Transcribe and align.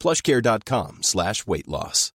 plushcare.com 0.00 0.98
slash 1.02 1.46
weight 1.46 1.68
loss. 1.68 2.12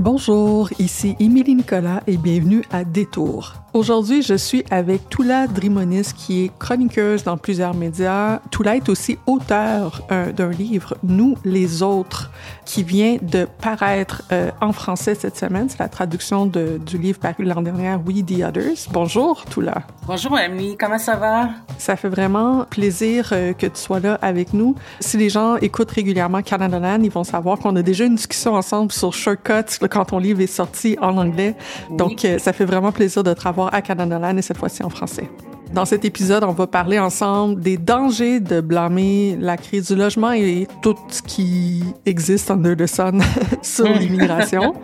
Bonjour, 0.00 0.70
ici 0.78 1.14
Émilie 1.20 1.54
Nicolas 1.54 2.02
et 2.06 2.16
bienvenue 2.16 2.64
à 2.70 2.84
Détour. 2.84 3.52
Aujourd'hui, 3.72 4.20
je 4.22 4.34
suis 4.34 4.64
avec 4.72 5.08
Toula 5.10 5.46
Drimonis, 5.46 6.12
qui 6.16 6.44
est 6.44 6.50
chroniqueuse 6.58 7.22
dans 7.22 7.36
plusieurs 7.36 7.72
médias. 7.72 8.40
Toula 8.50 8.74
est 8.74 8.88
aussi 8.88 9.16
auteur 9.26 10.02
euh, 10.10 10.32
d'un 10.32 10.50
livre, 10.50 10.96
Nous 11.04 11.36
les 11.44 11.80
autres, 11.84 12.32
qui 12.64 12.82
vient 12.82 13.18
de 13.22 13.46
paraître 13.62 14.22
euh, 14.32 14.50
en 14.60 14.72
français 14.72 15.14
cette 15.14 15.36
semaine. 15.36 15.68
C'est 15.68 15.78
la 15.78 15.88
traduction 15.88 16.46
de, 16.46 16.80
du 16.84 16.98
livre 16.98 17.20
paru 17.20 17.44
l'an 17.44 17.62
dernier, 17.62 17.94
We 18.04 18.24
the 18.24 18.42
Others. 18.42 18.88
Bonjour, 18.90 19.44
Toula. 19.44 19.82
Bonjour, 20.04 20.36
Emily. 20.36 20.76
Comment 20.76 20.98
ça 20.98 21.14
va? 21.14 21.50
Ça 21.78 21.94
fait 21.94 22.08
vraiment 22.08 22.64
plaisir 22.68 23.28
euh, 23.30 23.52
que 23.52 23.66
tu 23.66 23.80
sois 23.80 24.00
là 24.00 24.18
avec 24.20 24.52
nous. 24.52 24.74
Si 24.98 25.16
les 25.16 25.30
gens 25.30 25.54
écoutent 25.58 25.92
régulièrement 25.92 26.42
Canada 26.42 26.80
Land, 26.80 27.04
ils 27.04 27.10
vont 27.12 27.22
savoir 27.22 27.60
qu'on 27.60 27.76
a 27.76 27.82
déjà 27.82 28.04
une 28.04 28.16
discussion 28.16 28.54
ensemble 28.54 28.90
sur 28.90 29.12
Shortcuts 29.12 29.78
quand 29.88 30.06
ton 30.06 30.18
livre 30.18 30.40
est 30.40 30.48
sorti 30.48 30.96
en 31.00 31.16
anglais. 31.16 31.54
Donc, 31.92 32.26
ça 32.38 32.52
fait 32.52 32.64
vraiment 32.64 32.90
plaisir 32.90 33.22
de 33.22 33.32
te 33.32 33.40
revoir 33.60 33.74
à 33.74 33.82
Canada 33.82 34.32
et 34.36 34.42
cette 34.42 34.56
fois-ci 34.56 34.82
en 34.82 34.90
français. 34.90 35.28
Dans 35.72 35.84
cet 35.84 36.04
épisode, 36.04 36.42
on 36.42 36.52
va 36.52 36.66
parler 36.66 36.98
ensemble 36.98 37.60
des 37.60 37.76
dangers 37.76 38.40
de 38.40 38.60
blâmer 38.60 39.36
la 39.38 39.56
crise 39.56 39.86
du 39.86 39.96
logement 39.96 40.32
et 40.32 40.66
tout 40.82 40.96
ce 41.08 41.22
qui 41.22 41.84
existe 42.06 42.50
under 42.50 42.76
the 42.76 42.86
sun 42.86 43.22
sur 43.62 43.86
l'immigration. 43.86 44.74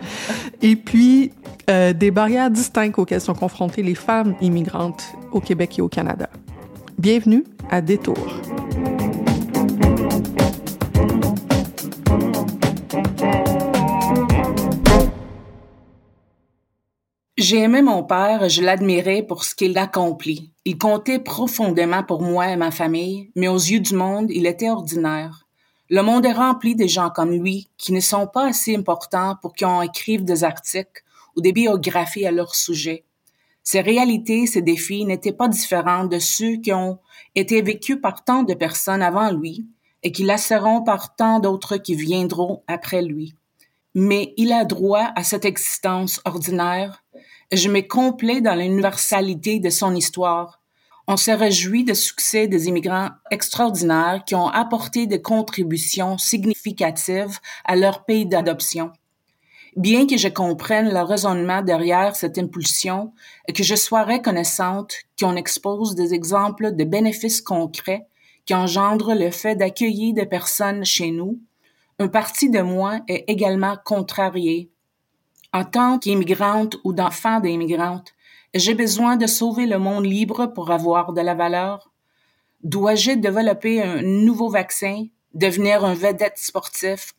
et 0.61 0.77
puis, 0.77 1.33
euh, 1.69 1.91
des 1.91 2.11
barrières 2.11 2.49
distinctes 2.49 2.97
auxquelles 2.97 3.21
sont 3.21 3.33
confrontées 3.33 3.83
les 3.83 3.95
femmes 3.95 4.35
immigrantes 4.39 5.03
au 5.33 5.41
Québec 5.41 5.77
et 5.77 5.81
au 5.81 5.89
Canada. 5.89 6.29
Bienvenue 6.97 7.43
à 7.69 7.81
Détour. 7.81 8.17
J'ai 17.39 17.59
aimé 17.59 17.83
mon 17.83 18.03
père, 18.03 18.49
je 18.49 18.63
l'admirais 18.63 19.21
pour 19.21 19.43
ce 19.43 19.53
qu'il 19.53 19.77
accomplit. 19.77 20.49
Il 20.65 20.79
comptait 20.79 21.19
profondément 21.19 22.01
pour 22.01 22.23
moi 22.23 22.49
et 22.49 22.55
ma 22.55 22.71
famille, 22.71 23.29
mais 23.35 23.47
aux 23.47 23.59
yeux 23.59 23.79
du 23.79 23.93
monde, 23.93 24.31
il 24.31 24.47
était 24.47 24.71
ordinaire. 24.71 25.45
Le 25.91 26.01
monde 26.01 26.25
est 26.25 26.33
rempli 26.33 26.75
de 26.75 26.87
gens 26.87 27.11
comme 27.11 27.29
lui 27.29 27.67
qui 27.77 27.93
ne 27.93 27.99
sont 27.99 28.25
pas 28.25 28.47
assez 28.47 28.75
importants 28.75 29.35
pour 29.39 29.53
qu'on 29.53 29.83
écrive 29.83 30.25
des 30.25 30.43
articles 30.43 31.03
ou 31.35 31.41
des 31.41 31.51
biographies 31.51 32.25
à 32.25 32.31
leur 32.31 32.55
sujet. 32.55 33.03
Ces 33.61 33.81
réalités, 33.81 34.47
ces 34.47 34.63
défis 34.63 35.05
n'étaient 35.05 35.31
pas 35.31 35.47
différents 35.47 36.05
de 36.05 36.17
ceux 36.17 36.55
qui 36.55 36.73
ont 36.73 36.97
été 37.35 37.61
vécus 37.61 38.01
par 38.01 38.23
tant 38.23 38.41
de 38.41 38.55
personnes 38.55 39.03
avant 39.03 39.29
lui 39.29 39.67
et 40.01 40.11
qui 40.11 40.23
laisseront 40.23 40.81
par 40.81 41.15
tant 41.15 41.39
d'autres 41.39 41.77
qui 41.77 41.93
viendront 41.93 42.63
après 42.65 43.03
lui. 43.03 43.35
Mais 43.93 44.33
il 44.37 44.51
a 44.51 44.65
droit 44.65 45.11
à 45.15 45.23
cette 45.23 45.45
existence 45.45 46.19
ordinaire 46.25 47.03
je 47.51 47.69
me 47.69 47.81
complais 47.81 48.41
dans 48.41 48.55
l'universalité 48.55 49.59
de 49.59 49.69
son 49.69 49.95
histoire. 49.95 50.59
On 51.07 51.15
se 51.15 51.31
réjouit 51.31 51.85
du 51.85 51.95
succès 51.95 52.47
des 52.47 52.67
immigrants 52.67 53.09
extraordinaires 53.31 54.23
qui 54.25 54.35
ont 54.35 54.49
apporté 54.49 55.07
des 55.07 55.21
contributions 55.21 56.17
significatives 56.17 57.39
à 57.63 57.77
leur 57.77 58.03
pays 58.03 58.25
d'adoption. 58.25 58.91
Bien 59.77 60.07
que 60.07 60.17
je 60.17 60.27
comprenne 60.27 60.93
le 60.93 61.01
raisonnement 61.01 61.61
derrière 61.61 62.15
cette 62.15 62.37
impulsion 62.37 63.13
et 63.47 63.53
que 63.53 63.63
je 63.63 63.75
sois 63.75 64.03
reconnaissante 64.03 64.95
qu'on 65.17 65.37
expose 65.37 65.95
des 65.95 66.13
exemples 66.13 66.75
de 66.75 66.83
bénéfices 66.83 67.41
concrets 67.41 68.07
qui 68.45 68.55
engendrent 68.55 69.15
le 69.15 69.31
fait 69.31 69.55
d'accueillir 69.55 70.13
des 70.15 70.25
personnes 70.25 70.83
chez 70.83 71.11
nous, 71.11 71.39
un 71.99 72.07
parti 72.07 72.49
de 72.49 72.61
moi 72.61 72.99
est 73.07 73.23
également 73.27 73.77
contrarié 73.85 74.71
en 75.57 75.65
tant 75.65 75.97
qu'immigrante 75.97 76.77
ou 76.83 76.93
d'enfant 76.93 77.39
d'immigrantes, 77.39 78.13
j'ai 78.53 78.75
besoin 78.75 79.15
de 79.17 79.25
sauver 79.25 79.65
le 79.65 79.79
monde 79.79 80.05
libre 80.05 80.45
pour 80.45 80.69
avoir 80.69 81.13
de 81.13 81.21
la 81.21 81.33
valeur? 81.33 81.91
Dois-je 82.63 83.13
développer 83.13 83.81
un 83.81 84.03
nouveau 84.03 84.49
vaccin, 84.49 85.05
devenir 85.33 85.83
un 85.83 85.95
vedette 85.95 86.37
sportif, 86.37 87.13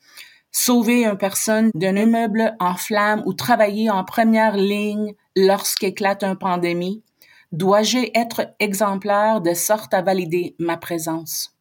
sauver 0.52 1.04
une 1.04 1.18
personne 1.18 1.70
d'un 1.74 1.96
immeuble 1.96 2.54
en 2.60 2.76
flammes 2.76 3.24
ou 3.26 3.32
travailler 3.32 3.90
en 3.90 4.04
première 4.04 4.56
ligne 4.56 5.14
lorsqu'éclate 5.34 6.22
une 6.22 6.38
pandémie? 6.38 7.02
Dois-je 7.50 8.10
être 8.14 8.54
exemplaire 8.60 9.40
de 9.40 9.52
sorte 9.52 9.94
à 9.94 10.02
valider 10.02 10.54
ma 10.60 10.76
présence? 10.76 11.57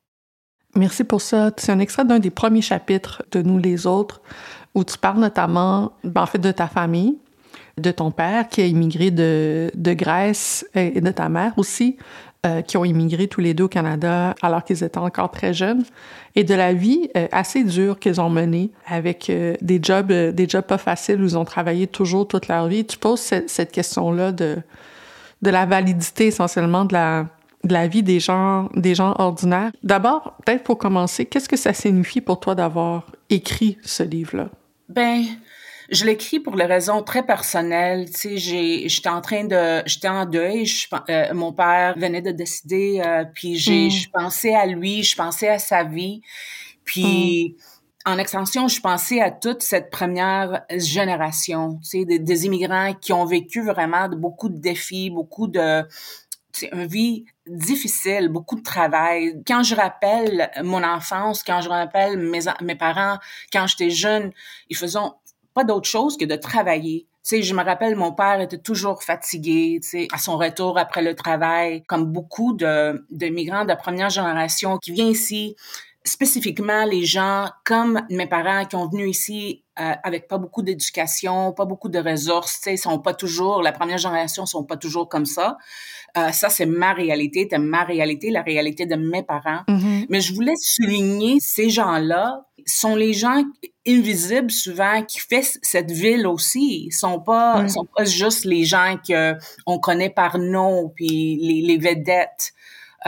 Merci 0.77 1.03
pour 1.03 1.21
ça. 1.21 1.51
C'est 1.57 1.71
un 1.71 1.79
extrait 1.79 2.05
d'un 2.05 2.19
des 2.19 2.29
premiers 2.29 2.61
chapitres 2.61 3.23
de 3.31 3.41
Nous 3.41 3.57
les 3.57 3.87
autres 3.87 4.21
où 4.75 4.83
tu 4.83 4.97
parles 4.97 5.19
notamment, 5.19 5.93
ben, 6.03 6.21
en 6.21 6.25
fait, 6.27 6.37
de 6.37 6.51
ta 6.51 6.67
famille, 6.67 7.17
de 7.79 7.89
ton 7.89 8.11
père 8.11 8.47
qui 8.47 8.61
a 8.61 8.65
immigré 8.65 9.09
de, 9.09 9.71
de 9.73 9.93
Grèce 9.93 10.67
et 10.75 11.01
de 11.01 11.11
ta 11.11 11.29
mère 11.29 11.53
aussi, 11.57 11.97
euh, 12.45 12.61
qui 12.61 12.77
ont 12.77 12.85
immigré 12.85 13.27
tous 13.27 13.41
les 13.41 13.55
deux 13.55 13.63
au 13.63 13.67
Canada 13.67 14.35
alors 14.43 14.63
qu'ils 14.63 14.83
étaient 14.83 14.99
encore 14.99 15.31
très 15.31 15.51
jeunes, 15.51 15.83
et 16.35 16.43
de 16.43 16.53
la 16.53 16.73
vie 16.73 17.09
euh, 17.17 17.27
assez 17.31 17.63
dure 17.63 17.97
qu'ils 17.97 18.21
ont 18.21 18.29
menée 18.29 18.69
avec 18.85 19.31
euh, 19.31 19.55
des 19.61 19.79
jobs, 19.81 20.11
des 20.11 20.47
jobs 20.47 20.65
pas 20.65 20.77
faciles 20.77 21.19
où 21.19 21.25
ils 21.25 21.37
ont 21.39 21.45
travaillé 21.45 21.87
toujours 21.87 22.27
toute 22.27 22.47
leur 22.47 22.67
vie. 22.67 22.85
Tu 22.85 22.99
poses 22.99 23.21
cette, 23.21 23.49
cette 23.49 23.71
question-là 23.71 24.31
de, 24.31 24.57
de 25.41 25.49
la 25.49 25.65
validité 25.65 26.27
essentiellement 26.27 26.85
de 26.85 26.93
la, 26.93 27.25
de 27.67 27.73
la 27.73 27.87
vie 27.87 28.03
des 28.03 28.19
gens, 28.19 28.69
des 28.75 28.95
gens 28.95 29.13
ordinaires. 29.19 29.71
D'abord, 29.83 30.35
peut-être 30.45 30.63
pour 30.63 30.77
commencer, 30.77 31.25
qu'est-ce 31.25 31.49
que 31.49 31.57
ça 31.57 31.73
signifie 31.73 32.21
pour 32.21 32.39
toi 32.39 32.55
d'avoir 32.55 33.11
écrit 33.29 33.77
ce 33.83 34.03
livre-là? 34.03 34.49
Ben, 34.89 35.23
je 35.89 36.05
l'écris 36.05 36.39
pour 36.39 36.55
les 36.55 36.65
raisons 36.65 37.03
très 37.03 37.25
personnelles. 37.25 38.09
Tu 38.09 38.39
sais, 38.39 38.87
j'étais 38.87 39.09
en 39.09 39.21
train 39.21 39.43
de, 39.45 39.83
j'étais 39.85 40.07
en 40.07 40.25
deuil. 40.25 40.65
Je, 40.65 40.87
euh, 41.09 41.33
mon 41.33 41.53
père 41.53 41.97
venait 41.97 42.21
de 42.21 42.31
décider, 42.31 43.01
euh, 43.05 43.25
puis 43.33 43.55
j'ai, 43.55 43.87
mm. 43.87 43.91
je 43.91 44.09
pensais 44.09 44.55
à 44.55 44.65
lui, 44.65 45.03
je 45.03 45.15
pensais 45.15 45.49
à 45.49 45.59
sa 45.59 45.83
vie, 45.83 46.21
puis. 46.83 47.55
Mm. 47.57 47.61
En 48.09 48.17
extension, 48.19 48.69
je 48.69 48.79
pensais 48.79 49.19
à 49.19 49.31
toute 49.31 49.61
cette 49.61 49.89
première 49.89 50.63
génération, 50.71 51.77
tu 51.83 51.89
sais, 51.89 52.05
des, 52.05 52.19
des 52.19 52.45
immigrants 52.45 52.93
qui 52.93 53.11
ont 53.11 53.25
vécu 53.25 53.61
vraiment 53.61 54.07
beaucoup 54.07 54.47
de 54.47 54.57
défis, 54.57 55.09
beaucoup 55.09 55.49
de, 55.49 55.83
c'est 56.57 56.69
une 56.73 56.85
vie 56.85 57.25
difficile, 57.49 58.29
beaucoup 58.29 58.55
de 58.55 58.63
travail. 58.63 59.41
Quand 59.45 59.63
je 59.63 59.75
rappelle 59.75 60.51
mon 60.63 60.83
enfance, 60.83 61.43
quand 61.43 61.61
je 61.61 61.69
rappelle 61.69 62.17
mes, 62.17 62.41
mes 62.61 62.75
parents, 62.75 63.17
quand 63.51 63.67
j'étais 63.67 63.89
jeune, 63.89 64.31
ils 64.69 64.77
faisaient 64.77 64.99
pas 65.53 65.63
d'autre 65.63 65.89
chose 65.89 66.17
que 66.17 66.25
de 66.25 66.35
travailler. 66.35 67.07
Tu 67.23 67.35
sais, 67.35 67.41
je 67.41 67.53
me 67.53 67.63
rappelle, 67.63 67.95
mon 67.95 68.13
père 68.13 68.39
était 68.39 68.57
toujours 68.57 69.03
fatigué, 69.03 69.79
tu 69.81 69.89
sais, 69.89 70.07
à 70.13 70.17
son 70.17 70.37
retour 70.37 70.77
après 70.77 71.01
le 71.01 71.13
travail, 71.13 71.83
comme 71.83 72.05
beaucoup 72.05 72.53
de, 72.53 73.05
de 73.09 73.27
migrants 73.27 73.65
de 73.65 73.73
première 73.73 74.09
génération 74.09 74.77
qui 74.77 74.91
viennent 74.91 75.07
ici, 75.07 75.55
spécifiquement 76.05 76.85
les 76.85 77.03
gens 77.03 77.49
comme 77.65 78.01
mes 78.09 78.27
parents 78.27 78.65
qui 78.65 78.75
ont 78.75 78.87
venu 78.87 79.09
ici 79.09 79.63
euh, 79.79 79.93
avec 80.03 80.27
pas 80.27 80.37
beaucoup 80.37 80.61
d'éducation, 80.61 81.53
pas 81.53 81.65
beaucoup 81.65 81.89
de 81.89 81.99
ressources, 81.99 82.61
tu 82.61 82.71
sais, 82.71 82.77
sont 82.77 82.99
pas 82.99 83.13
toujours, 83.13 83.61
la 83.61 83.71
première 83.71 83.97
génération 83.97 84.45
sont 84.45 84.63
pas 84.63 84.77
toujours 84.77 85.07
comme 85.07 85.25
ça. 85.25 85.57
Euh, 86.17 86.31
ça, 86.31 86.49
c'est 86.49 86.65
ma 86.65 86.93
réalité, 86.93 87.47
c'est 87.49 87.59
ma 87.59 87.83
réalité, 87.83 88.31
la 88.31 88.41
réalité 88.41 88.85
de 88.85 88.95
mes 88.95 89.23
parents. 89.23 89.61
Mm-hmm. 89.67 90.07
Mais 90.09 90.21
je 90.21 90.33
voulais 90.33 90.55
souligner 90.57 91.37
ces 91.39 91.69
gens-là 91.69 92.47
sont 92.65 92.95
les 92.95 93.13
gens 93.13 93.43
invisibles 93.87 94.51
souvent 94.51 95.03
qui 95.03 95.19
fait 95.19 95.57
cette 95.61 95.91
ville 95.91 96.27
aussi. 96.27 96.87
Ils 96.87 96.91
sont 96.91 97.19
pas, 97.19 97.67
sont 97.69 97.87
pas 97.95 98.03
juste 98.03 98.45
les 98.45 98.63
gens 98.65 98.97
que 99.07 99.35
on 99.65 99.79
connaît 99.79 100.09
par 100.09 100.37
nom 100.37 100.91
puis 100.93 101.37
les, 101.41 101.61
les 101.61 101.77
vedettes. 101.77 102.53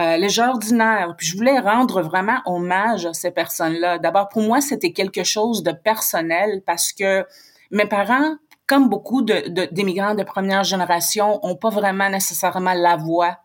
Euh, 0.00 0.16
les 0.16 0.28
gens 0.30 0.50
ordinaires. 0.50 1.14
Puis 1.18 1.26
je 1.26 1.36
voulais 1.36 1.58
rendre 1.58 2.00
vraiment 2.00 2.38
hommage 2.46 3.04
à 3.04 3.12
ces 3.12 3.30
personnes-là. 3.30 3.98
D'abord, 3.98 4.28
pour 4.28 4.42
moi, 4.42 4.60
c'était 4.60 4.92
quelque 4.92 5.24
chose 5.24 5.62
de 5.62 5.72
personnel 5.72 6.62
parce 6.64 6.92
que 6.92 7.26
mes 7.70 7.84
parents, 7.84 8.36
comme 8.66 8.88
beaucoup 8.88 9.22
d'immigrants 9.22 10.14
de, 10.14 10.20
de 10.20 10.24
première 10.24 10.64
génération, 10.64 11.44
ont 11.44 11.56
pas 11.56 11.70
vraiment 11.70 12.08
nécessairement 12.08 12.72
la 12.72 12.96
voix, 12.96 13.38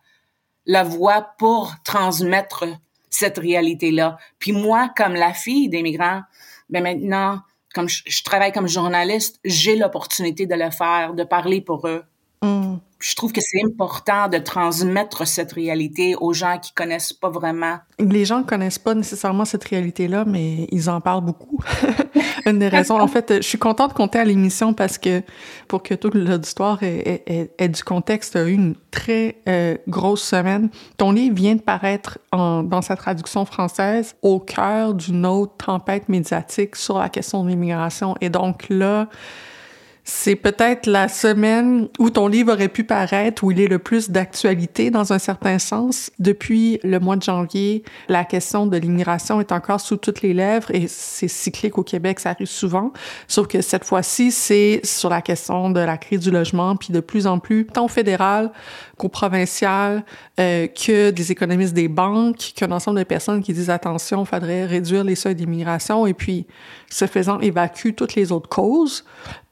la 0.64 0.82
voix 0.82 1.34
pour 1.38 1.74
transmettre 1.84 2.64
cette 3.10 3.38
réalité-là. 3.38 4.16
Puis 4.38 4.52
moi, 4.52 4.90
comme 4.96 5.14
la 5.14 5.34
fille 5.34 5.68
d'immigrants, 5.68 6.22
ben 6.70 6.82
maintenant, 6.82 7.40
comme 7.74 7.88
je, 7.88 8.22
travaille 8.22 8.52
comme 8.52 8.68
journaliste, 8.68 9.38
j'ai 9.44 9.76
l'opportunité 9.76 10.46
de 10.46 10.54
le 10.54 10.70
faire, 10.70 11.12
de 11.12 11.24
parler 11.24 11.60
pour 11.60 11.86
eux. 11.86 12.02
Mm. 12.42 12.76
Je 12.98 13.14
trouve 13.14 13.32
que 13.32 13.42
c'est 13.42 13.62
important 13.62 14.28
de 14.28 14.38
transmettre 14.38 15.26
cette 15.26 15.52
réalité 15.52 16.14
aux 16.18 16.32
gens 16.32 16.58
qui 16.58 16.72
connaissent 16.72 17.12
pas 17.12 17.28
vraiment. 17.28 17.76
Les 17.98 18.24
gens 18.24 18.42
connaissent 18.42 18.78
pas 18.78 18.94
nécessairement 18.94 19.44
cette 19.44 19.64
réalité-là, 19.64 20.24
mais 20.26 20.66
ils 20.72 20.88
en 20.88 21.02
parlent 21.02 21.24
beaucoup. 21.24 21.60
Une 22.46 22.58
des 22.58 22.68
raisons, 22.68 22.98
en 22.98 23.06
fait, 23.06 23.34
je 23.36 23.46
suis 23.46 23.58
contente 23.58 23.90
de 23.90 23.96
compter 23.96 24.18
à 24.18 24.24
l'émission 24.24 24.72
parce 24.72 24.96
que 24.96 25.22
pour 25.68 25.82
que 25.82 25.92
toute 25.94 26.14
l'auditoire 26.14 26.82
ait, 26.82 27.22
ait, 27.26 27.50
ait, 27.58 27.68
du 27.68 27.84
contexte, 27.84 28.38
une 28.46 28.74
très 28.90 29.42
euh, 29.48 29.76
grosse 29.88 30.22
semaine. 30.22 30.70
Ton 30.96 31.10
livre 31.10 31.34
vient 31.34 31.56
de 31.56 31.60
paraître 31.60 32.18
dans 32.32 32.82
sa 32.82 32.96
traduction 32.96 33.44
française 33.44 34.14
au 34.22 34.40
cœur 34.40 34.94
d'une 34.94 35.26
autre 35.26 35.66
tempête 35.66 36.08
médiatique 36.08 36.76
sur 36.76 36.98
la 36.98 37.08
question 37.08 37.44
de 37.44 37.50
l'immigration. 37.50 38.14
Et 38.20 38.30
donc 38.30 38.66
là, 38.70 39.08
c'est 40.08 40.36
peut-être 40.36 40.86
la 40.86 41.08
semaine 41.08 41.88
où 41.98 42.10
ton 42.10 42.28
livre 42.28 42.52
aurait 42.52 42.68
pu 42.68 42.84
paraître, 42.84 43.42
où 43.42 43.50
il 43.50 43.60
est 43.60 43.66
le 43.66 43.80
plus 43.80 44.08
d'actualité 44.08 44.92
dans 44.92 45.12
un 45.12 45.18
certain 45.18 45.58
sens. 45.58 46.12
Depuis 46.20 46.78
le 46.84 47.00
mois 47.00 47.16
de 47.16 47.24
janvier, 47.24 47.82
la 48.08 48.24
question 48.24 48.68
de 48.68 48.76
l'immigration 48.76 49.40
est 49.40 49.50
encore 49.50 49.80
sous 49.80 49.96
toutes 49.96 50.22
les 50.22 50.32
lèvres 50.32 50.70
et 50.72 50.86
c'est 50.86 51.26
cyclique 51.26 51.76
au 51.76 51.82
Québec, 51.82 52.20
ça 52.20 52.30
arrive 52.30 52.46
souvent. 52.46 52.92
Sauf 53.26 53.48
que 53.48 53.60
cette 53.60 53.84
fois-ci, 53.84 54.30
c'est 54.30 54.80
sur 54.84 55.10
la 55.10 55.22
question 55.22 55.70
de 55.70 55.80
la 55.80 55.96
crise 55.98 56.20
du 56.20 56.30
logement, 56.30 56.76
puis 56.76 56.92
de 56.92 57.00
plus 57.00 57.26
en 57.26 57.40
plus, 57.40 57.66
tant 57.66 57.86
au 57.86 57.88
fédéral 57.88 58.52
qu'au 58.96 59.08
provincial, 59.08 60.04
euh, 60.38 60.68
que 60.68 61.10
des 61.10 61.32
économistes 61.32 61.74
des 61.74 61.88
banques, 61.88 62.52
qu'un 62.54 62.70
ensemble 62.70 63.00
de 63.00 63.04
personnes 63.04 63.42
qui 63.42 63.52
disent 63.52 63.70
attention, 63.70 64.22
il 64.22 64.26
faudrait 64.26 64.66
réduire 64.66 65.02
les 65.02 65.16
seuils 65.16 65.34
d'immigration 65.34 66.06
et 66.06 66.14
puis, 66.14 66.46
ce 66.90 67.06
faisant, 67.06 67.40
évacue 67.40 67.90
toutes 67.96 68.14
les 68.14 68.32
autres 68.32 68.48
causes 68.48 69.04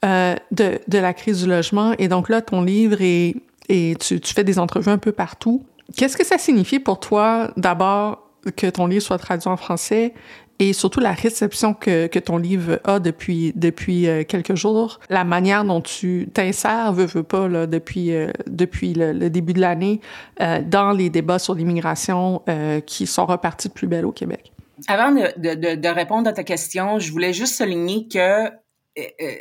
euh, 0.05 0.35
de, 0.51 0.81
de 0.87 0.99
la 0.99 1.13
crise 1.13 1.43
du 1.43 1.49
logement. 1.49 1.95
Et 1.99 2.09
donc 2.09 2.29
là, 2.29 2.41
ton 2.41 2.63
livre 2.63 2.99
est, 3.01 3.37
et 3.69 3.97
tu, 3.99 4.21
tu 4.21 4.35
fais 4.35 4.45
des 4.45 4.59
entrevues 4.59 4.91
un 4.91 4.99
peu 4.99 5.13
partout. 5.13 5.65
Qu'est-ce 5.97 6.17
que 6.17 6.25
ça 6.25 6.39
signifie 6.39 6.79
pour 6.79 7.01
toi, 7.01 7.51
d'abord, 7.57 8.29
que 8.57 8.67
ton 8.69 8.87
livre 8.87 9.03
soit 9.03 9.19
traduit 9.19 9.49
en 9.49 9.57
français 9.57 10.15
et 10.59 10.73
surtout 10.73 11.01
la 11.01 11.13
réception 11.13 11.75
que, 11.75 12.07
que 12.07 12.19
ton 12.19 12.37
livre 12.37 12.81
a 12.85 13.01
depuis, 13.01 13.53
depuis 13.57 14.07
euh, 14.07 14.23
quelques 14.25 14.55
jours, 14.55 15.01
la 15.11 15.25
manière 15.25 15.65
dont 15.65 15.81
tu 15.81 16.29
t'insères, 16.33 16.93
veux, 16.93 17.07
veux 17.07 17.23
pas, 17.25 17.49
là, 17.49 17.67
depuis, 17.67 18.15
euh, 18.15 18.31
depuis 18.47 18.95
le, 18.95 19.13
le, 19.13 19.31
début 19.31 19.53
de 19.53 19.61
l'année, 19.61 20.01
euh, 20.41 20.61
dans 20.65 20.93
les 20.93 21.11
débats 21.11 21.41
sur 21.41 21.55
l'immigration 21.55 22.43
euh, 22.49 22.81
qui 22.81 23.07
sont 23.07 23.27
repartis 23.27 23.69
de 23.69 23.73
plus 23.73 23.89
belle 23.89 24.07
au 24.07 24.13
Québec. 24.13 24.54
Avant 24.89 25.13
de, 25.13 25.55
de, 25.55 25.75
de, 25.75 25.89
répondre 25.89 26.29
à 26.29 26.33
ta 26.33 26.45
question, 26.45 26.99
je 26.99 27.11
voulais 27.13 27.33
juste 27.33 27.57
souligner 27.57 28.09
que 28.09 28.51
euh, 28.97 29.03
euh, 29.21 29.35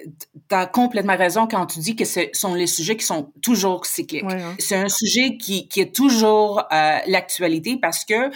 tu 0.50 0.56
as 0.56 0.66
complètement 0.66 1.16
raison 1.16 1.48
quand 1.48 1.68
tu 1.68 1.80
dis 1.80 1.95
que 1.95 2.06
ce 2.06 2.22
sont 2.34 2.56
les 2.56 2.66
sujets 2.66 2.98
qui 2.98 3.06
sont 3.06 3.31
toujours 3.42 3.86
cycliques. 3.86 4.24
Ouais, 4.24 4.42
hein. 4.42 4.56
C'est 4.57 4.75
un 4.75 4.90
sujet 4.90 5.38
qui, 5.38 5.68
qui 5.68 5.80
est 5.81 5.95
toujours 5.95 6.63
euh, 6.72 6.98
l'actualité 7.06 7.78
parce 7.80 8.04
que 8.04 8.31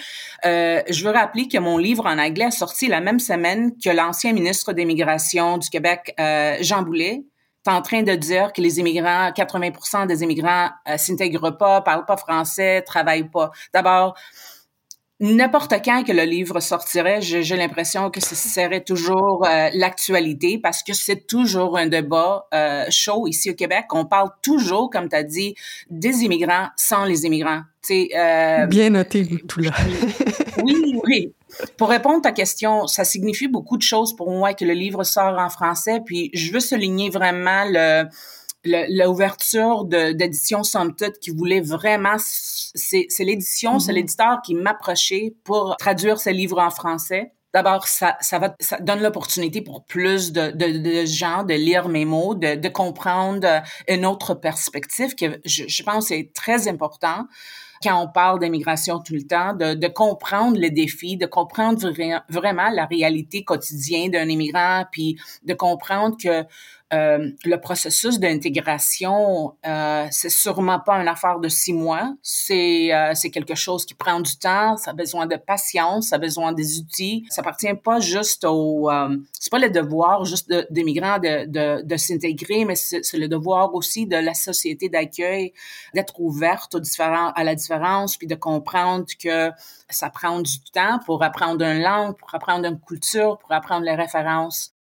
euh, 0.45 0.81
je 0.87 1.03
veux 1.03 1.11
rappeler 1.11 1.47
que 1.47 1.57
mon 1.57 1.79
livre 1.79 2.05
en 2.05 2.19
anglais 2.19 2.45
a 2.45 2.51
sorti 2.51 2.87
la 2.87 3.01
même 3.01 3.19
semaine 3.19 3.71
que 3.83 3.89
l'ancien 3.89 4.31
ministre 4.33 4.73
des 4.73 4.85
Migrations 4.85 5.57
du 5.57 5.69
Québec, 5.69 6.13
euh, 6.19 6.57
Jean 6.61 6.83
Boulet, 6.83 7.23
est 7.67 7.71
en 7.71 7.81
train 7.81 8.03
de 8.03 8.13
dire 8.13 8.53
que 8.53 8.61
les 8.61 8.79
immigrants, 8.79 9.31
80 9.33 10.05
des 10.05 10.23
immigrants 10.23 10.69
euh, 10.87 10.97
s'intègrent 10.97 11.57
pas, 11.57 11.81
parlent 11.81 12.05
pas 12.05 12.17
français, 12.17 12.81
travaillent 12.81 13.29
pas. 13.29 13.51
D'abord, 13.73 14.15
N'importe 15.19 15.73
quand 15.83 16.03
que 16.03 16.11
le 16.11 16.23
livre 16.23 16.59
sortirait, 16.59 17.21
j'ai 17.21 17.57
l'impression 17.57 18.11
que 18.11 18.21
ce 18.21 18.35
serait 18.35 18.83
toujours 18.83 19.47
euh, 19.47 19.69
l'actualité 19.73 20.59
parce 20.59 20.83
que 20.83 20.93
c'est 20.93 21.25
toujours 21.25 21.75
un 21.75 21.87
débat 21.87 22.47
euh, 22.53 22.85
chaud 22.91 23.25
ici 23.27 23.49
au 23.49 23.55
Québec. 23.55 23.85
On 23.93 24.05
parle 24.05 24.29
toujours, 24.43 24.91
comme 24.91 25.09
tu 25.09 25.15
as 25.15 25.23
dit, 25.23 25.55
des 25.89 26.23
immigrants 26.23 26.67
sans 26.75 27.03
les 27.03 27.25
immigrants. 27.25 27.61
Euh, 27.89 28.65
Bien 28.67 28.91
noté, 28.91 29.25
tout 29.47 29.61
là. 29.61 29.71
oui, 30.63 30.99
oui. 31.03 31.33
Pour 31.77 31.89
répondre 31.89 32.17
à 32.17 32.21
ta 32.21 32.31
question, 32.31 32.85
ça 32.85 33.03
signifie 33.03 33.47
beaucoup 33.47 33.77
de 33.77 33.81
choses 33.81 34.15
pour 34.15 34.29
moi 34.29 34.53
que 34.53 34.65
le 34.65 34.73
livre 34.73 35.03
sort 35.03 35.39
en 35.39 35.49
français. 35.49 36.01
Puis 36.05 36.29
je 36.33 36.51
veux 36.51 36.59
souligner 36.59 37.09
vraiment 37.09 37.63
le 37.65 38.03
l'ouverture 38.63 39.85
d'édition 39.85 40.63
Somme 40.63 40.95
Toute 40.95 41.19
qui 41.19 41.31
voulait 41.31 41.61
vraiment, 41.61 42.17
c'est 42.17 43.07
l'édition, 43.19 43.79
c'est 43.79 43.91
Mm-hmm. 43.91 43.95
l'éditeur 43.95 44.41
qui 44.43 44.55
m'approchait 44.55 45.35
pour 45.43 45.75
traduire 45.77 46.19
ce 46.19 46.29
livre 46.29 46.59
en 46.59 46.69
français. 46.69 47.31
D'abord, 47.53 47.87
ça, 47.87 48.17
ça, 48.19 48.39
va, 48.39 48.55
ça 48.59 48.77
donne 48.79 49.01
l'opportunité 49.01 49.61
pour 49.61 49.85
plus 49.85 50.31
de, 50.31 50.51
de, 50.51 50.77
de, 50.77 51.05
gens 51.05 51.43
de 51.43 51.53
lire 51.53 51.87
mes 51.87 52.05
mots, 52.05 52.35
de, 52.35 52.55
de 52.55 52.67
comprendre 52.67 53.47
une 53.87 54.05
autre 54.05 54.35
perspective 54.35 55.15
que 55.15 55.39
je, 55.45 55.63
je 55.67 55.83
pense 55.83 56.11
est 56.11 56.33
très 56.33 56.67
important 56.67 57.25
quand 57.83 58.01
on 58.01 58.07
parle 58.07 58.39
d'immigration 58.39 58.99
tout 58.99 59.13
le 59.13 59.23
temps, 59.23 59.53
de, 59.53 59.73
de, 59.73 59.87
comprendre 59.87 60.57
les 60.57 60.71
défis, 60.71 61.17
de 61.17 61.25
comprendre 61.25 61.89
vra 61.91 62.23
vraiment 62.29 62.69
la 62.69 62.85
réalité 62.85 63.43
quotidienne 63.43 64.11
d'un 64.11 64.27
immigrant, 64.29 64.85
puis 64.91 65.17
de 65.43 65.53
comprendre 65.53 66.17
que 66.21 66.43
euh, 66.93 67.31
le 67.43 67.57
processus 67.57 68.17
d'intégration, 68.17 69.55
euh, 69.65 70.07
c'est 70.09 70.29
sûrement 70.29 70.79
pas 70.79 70.95
une 70.95 71.09
affaire 71.09 71.39
de 71.39 71.49
six 71.49 71.73
mois. 71.73 72.13
C'est 72.21 72.93
euh, 72.93 73.11
c'est 73.13 73.29
quelque 73.29 73.55
chose 73.55 73.85
qui 73.85 73.93
prend 73.93 74.21
du 74.21 74.37
temps. 74.37 74.77
Ça 74.77 74.91
a 74.91 74.93
besoin 74.93 75.25
de 75.25 75.35
patience. 75.35 76.07
Ça 76.09 76.15
a 76.15 76.19
besoin 76.19 76.53
des 76.53 76.79
outils. 76.79 77.25
Ça 77.29 77.41
appartient 77.41 77.73
pas 77.73 77.99
juste 77.99 78.45
au. 78.45 78.89
Euh, 78.89 79.17
c'est 79.33 79.51
pas 79.51 79.59
le 79.59 79.69
devoir 79.69 80.23
juste 80.23 80.49
de, 80.49 80.65
des 80.69 80.83
migrants 80.83 81.19
de, 81.19 81.45
de, 81.45 81.81
de 81.83 81.97
s'intégrer, 81.97 82.63
mais 82.63 82.75
c'est 82.75 83.17
le 83.17 83.27
devoir 83.27 83.73
aussi 83.75 84.07
de 84.07 84.15
la 84.15 84.33
société 84.33 84.87
d'accueil 84.87 85.51
d'être 85.93 86.17
ouverte 86.19 86.75
aux 86.75 86.79
différents 86.79 87.31
à 87.31 87.43
la 87.43 87.55
différence, 87.55 88.15
puis 88.15 88.27
de 88.27 88.35
comprendre 88.35 89.05
que 89.21 89.51
ça 89.89 90.09
prend 90.09 90.39
du 90.39 90.61
temps 90.71 90.99
pour 91.05 91.21
apprendre 91.21 91.65
une 91.65 91.81
langue, 91.81 92.15
pour 92.17 92.33
apprendre 92.33 92.65
une 92.65 92.79
culture, 92.79 93.37
pour 93.39 93.51
apprendre 93.51 93.83
les 93.83 93.95
références. 93.95 94.76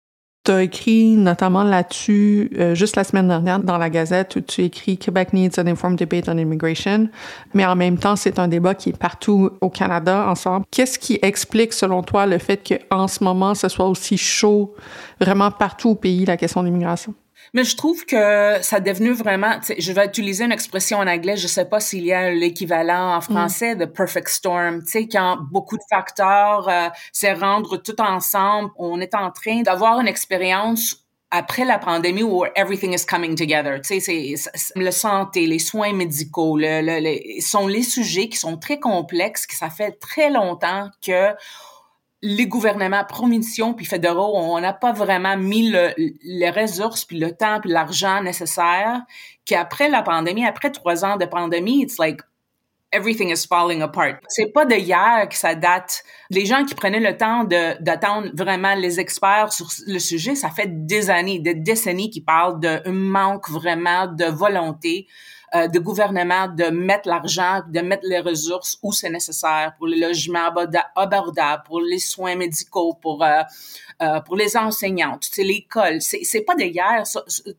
Tu 0.47 0.53
as 0.53 0.63
écrit 0.63 1.17
notamment 1.17 1.65
là-dessus, 1.65 2.53
euh, 2.57 2.77
juste 2.77 2.95
la 2.95 3.03
semaine 3.03 3.27
dernière, 3.27 3.59
dans 3.59 3.79
la 3.79 3.91
Gazette, 3.91 4.37
où 4.37 4.41
tu 4.41 4.63
écris 4.63 4.97
Québec 4.97 5.33
needs 5.33 5.59
an 5.59 5.67
informed 5.67 5.99
debate 5.99 6.29
on 6.29 6.39
immigration. 6.39 7.09
Mais 7.53 7.67
en 7.67 7.75
même 7.75 7.99
temps, 7.99 8.15
c'est 8.15 8.39
un 8.39 8.47
débat 8.47 8.77
qui 8.77 8.91
est 8.91 8.97
partout 8.97 9.51
au 9.61 9.71
Canada 9.71 10.25
ensemble. 10.29 10.65
Qu'est-ce 10.71 11.01
qui 11.01 11.19
explique, 11.21 11.73
selon 11.73 12.05
toi, 12.05 12.27
le 12.27 12.39
fait 12.39 12.63
qu'en 12.63 13.09
ce 13.09 13.25
moment, 13.25 13.57
ce 13.57 13.69
soit 13.69 13.89
aussi 13.89 14.17
chaud 14.17 14.73
vraiment 15.21 15.51
partout 15.51 15.91
au 15.91 15.95
pays, 15.97 16.25
la 16.25 16.37
question 16.37 16.63
de 16.63 16.69
l'immigration? 16.69 17.13
Mais 17.55 17.65
je 17.65 17.77
trouve 17.77 18.05
que 18.05 18.59
ça 18.63 18.79
est 18.79 18.81
devenu 18.81 19.13
vraiment, 19.13 19.59
je 19.79 19.93
vais 19.93 20.07
utiliser 20.07 20.45
une 20.45 20.53
expression 20.53 20.99
en 20.99 21.07
anglais, 21.07 21.37
je 21.37 21.47
sais 21.47 21.65
pas 21.65 21.81
s'il 21.81 22.05
y 22.05 22.13
a 22.13 22.31
l'équivalent 22.31 23.17
en 23.17 23.21
français, 23.21 23.75
mm. 23.75 23.79
de 23.79 23.85
perfect 23.85 24.29
storm, 24.29 24.83
tu 24.83 24.91
sais, 24.91 25.09
quand 25.09 25.39
beaucoup 25.51 25.77
de 25.77 25.83
facteurs 25.89 26.69
euh, 26.69 26.89
se 27.13 27.27
rendre 27.39 27.77
tout 27.77 28.01
ensemble, 28.01 28.71
on 28.77 29.01
est 29.01 29.15
en 29.15 29.31
train 29.31 29.63
d'avoir 29.63 30.01
une 30.01 30.09
expérience 30.09 31.07
après 31.31 31.65
la 31.65 31.79
pandémie 31.79 32.23
où 32.23 32.45
everything 32.55 32.95
is 32.95 33.05
coming 33.05 33.35
together, 33.37 33.81
tu 33.81 34.01
sais, 34.01 34.37
c'est 34.45 34.51
le 34.77 34.91
santé, 34.91 35.47
les 35.47 35.59
soins 35.59 35.93
médicaux, 35.93 36.57
le, 36.57 36.81
le, 36.81 37.01
le, 37.01 37.41
sont 37.41 37.67
les 37.67 37.83
sujets 37.83 38.29
qui 38.29 38.39
sont 38.39 38.57
très 38.57 38.79
complexes, 38.79 39.47
que 39.47 39.55
ça 39.55 39.69
fait 39.69 39.99
très 39.99 40.31
longtemps 40.31 40.89
que 41.05 41.33
les 42.23 42.47
gouvernements 42.47 43.05
provinciaux 43.05 43.75
puis 43.75 43.85
fédéraux, 43.85 44.37
on 44.37 44.59
n'a 44.61 44.73
pas 44.73 44.93
vraiment 44.93 45.37
mis 45.37 45.71
le, 45.71 45.93
les 45.97 46.51
ressources 46.51 47.05
puis 47.05 47.19
le 47.19 47.33
temps 47.33 47.61
puis 47.61 47.71
l'argent 47.71 48.23
nécessaire 48.23 49.03
qu'après 49.45 49.89
la 49.89 50.03
pandémie, 50.03 50.47
après 50.47 50.71
trois 50.71 51.05
ans 51.05 51.17
de 51.17 51.27
pandémie, 51.27 51.83
it's 51.83 51.99
like 51.99 52.21
everything 52.93 53.31
is 53.31 53.47
falling 53.47 53.83
apart. 53.83 54.17
C'est 54.29 54.53
pas 54.53 54.65
de 54.65 54.75
hier 54.75 55.29
que 55.29 55.37
ça 55.37 55.55
date. 55.55 56.03
Les 56.31 56.47
gens 56.47 56.65
qui 56.65 56.75
prenaient 56.75 57.01
le 57.01 57.17
temps 57.17 57.45
d'attendre 57.45 58.31
vraiment 58.35 58.75
les 58.75 58.99
experts 59.01 59.53
sur 59.53 59.69
le 59.87 59.99
sujet, 59.99 60.35
ça 60.35 60.51
fait 60.51 60.87
des 60.87 61.11
années, 61.11 61.39
des 61.39 61.55
décennies 61.55 62.11
qui 62.11 62.23
parlent 62.23 62.59
d'un 62.61 62.81
manque 62.87 63.51
vraiment 63.51 64.07
de 64.07 64.25
volonté 64.25 65.07
euh, 65.55 65.69
de 65.69 65.79
gouvernement 65.79 66.49
de 66.49 66.65
mettre 66.65 67.09
l'argent, 67.09 67.63
de 67.69 67.81
mettre 67.81 68.05
les 68.09 68.19
ressources 68.19 68.79
où 68.83 68.93
c'est 68.93 69.11
nécessaire 69.11 69.75
pour 69.79 69.87
les 69.87 69.99
logements 69.99 70.51
abordables, 70.97 71.63
pour 71.65 71.81
les 71.81 72.01
soins 72.01 72.35
médicaux, 72.35 72.95
pour 73.01 73.23
euh, 73.23 73.43
euh, 74.03 74.21
pour 74.21 74.37
les 74.37 74.57
enseignants, 74.57 75.19
c'est 75.21 75.45
l'école. 75.45 76.03
C'est 76.03 76.25
c'est 76.25 76.41
pas 76.41 76.57
guerres. 76.57 77.05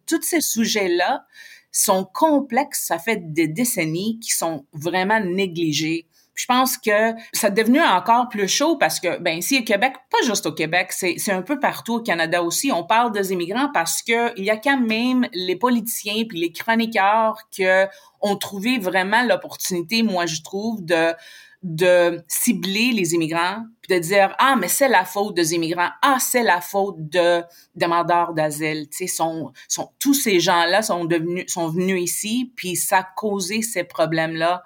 Tous 0.06 0.22
ces 0.22 0.42
sujets-là 0.42 1.26
sont 1.72 2.04
complexes. 2.04 2.86
Ça 2.88 3.00
fait 3.00 3.18
des 3.18 3.48
décennies 3.48 4.20
qui 4.20 4.32
sont 4.32 4.66
vraiment 4.74 5.22
négligés. 5.22 6.07
Je 6.38 6.46
pense 6.46 6.78
que 6.78 7.14
ça 7.34 7.48
est 7.48 7.52
devenu 7.52 7.82
encore 7.82 8.30
plus 8.30 8.48
chaud 8.48 8.78
parce 8.78 9.00
que, 9.00 9.18
ben, 9.18 9.40
ici 9.40 9.60
au 9.60 9.64
Québec, 9.64 9.96
pas 10.12 10.24
juste 10.24 10.46
au 10.46 10.52
Québec, 10.52 10.92
c'est 10.92 11.32
un 11.32 11.42
peu 11.42 11.60
partout 11.60 11.96
au 11.96 12.02
Canada 12.02 12.44
aussi. 12.44 12.72
On 12.72 12.84
parle 12.84 13.12
des 13.12 13.34
immigrants 13.34 13.72
parce 13.74 14.04
que 14.04 14.38
il 14.38 14.46
y 14.46 14.52
a 14.52 14.58
quand 14.58 14.80
même 14.80 15.28
les 15.34 15.56
politiciens 15.56 16.26
puis 16.30 16.40
les 16.40 16.52
chroniqueurs 16.52 17.40
qui 17.50 17.66
ont 18.22 18.36
trouvé 18.36 18.78
vraiment 18.78 19.24
l'opportunité, 19.24 20.04
moi, 20.04 20.28
je 20.28 20.42
trouve, 20.44 20.86
de 20.86 21.14
de 21.64 22.24
cibler 22.28 22.92
les 22.92 23.16
immigrants, 23.16 23.64
puis 23.82 23.98
de 23.98 24.00
dire 24.00 24.36
ah 24.38 24.56
mais 24.60 24.68
c'est 24.68 24.88
la 24.88 25.06
faute 25.06 25.34
des 25.36 25.56
immigrants, 25.56 25.90
ah 26.04 26.18
c'est 26.20 26.44
la 26.44 26.62
faute 26.62 27.10
de 27.10 27.42
demandeurs 27.76 28.34
d'asile, 28.34 28.88
tu 28.90 28.98
sais 28.98 29.08
sont, 29.08 29.52
sont 29.68 29.90
tous 30.00 30.14
ces 30.14 30.40
gens-là 30.40 30.84
sont 30.84 31.06
devenus 31.06 31.46
sont 31.48 31.70
venus 31.70 32.00
ici 32.00 32.54
puis 32.56 32.76
ça 32.76 33.00
a 33.00 33.04
causé 33.04 33.64
ces 33.64 33.84
problèmes-là 33.84 34.64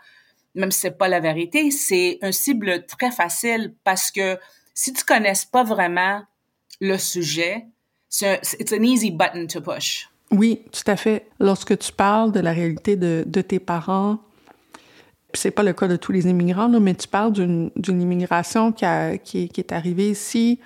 même 0.56 0.72
si 0.72 0.80
c'est 0.82 0.98
pas 0.98 1.08
la 1.08 1.20
vérité, 1.20 1.72
c'est 1.72 2.20
un 2.22 2.32
cible 2.32 2.86
très 2.86 3.12
facile 3.12 3.74
parce 3.84 4.12
que 4.12 4.38
si 4.74 4.94
tu 4.94 5.04
connais 5.04 5.34
pas 5.52 5.64
vraiment 5.64 6.22
le 6.80 6.98
sujet, 6.98 7.66
c'est 8.10 8.74
an 8.74 8.84
easy 8.84 9.12
button 9.12 9.48
to 9.48 9.62
push. 9.62 10.10
Oui, 10.32 10.62
tout 10.72 10.90
à 10.90 10.96
fait. 10.96 11.28
Lorsque 11.40 11.78
tu 11.78 11.92
parles 11.92 12.32
de 12.32 12.40
la 12.40 12.52
réalité 12.52 12.96
de, 12.96 13.24
de 13.26 13.42
tes 13.42 13.60
parents, 13.60 14.20
c'est 15.34 15.52
pas 15.52 15.64
le 15.64 15.74
cas 15.74 15.88
de 15.88 15.96
tous 15.96 16.12
les 16.12 16.28
immigrants, 16.28 16.70
mais 16.80 16.94
tu 16.94 17.08
parles 17.08 17.32
d'une 17.34 17.72
immigration 18.02 18.72
qui, 18.72 18.86
a, 18.86 19.18
qui, 19.18 19.50
est 19.56 19.72
arrivée 19.72 20.10
ici 20.10 20.60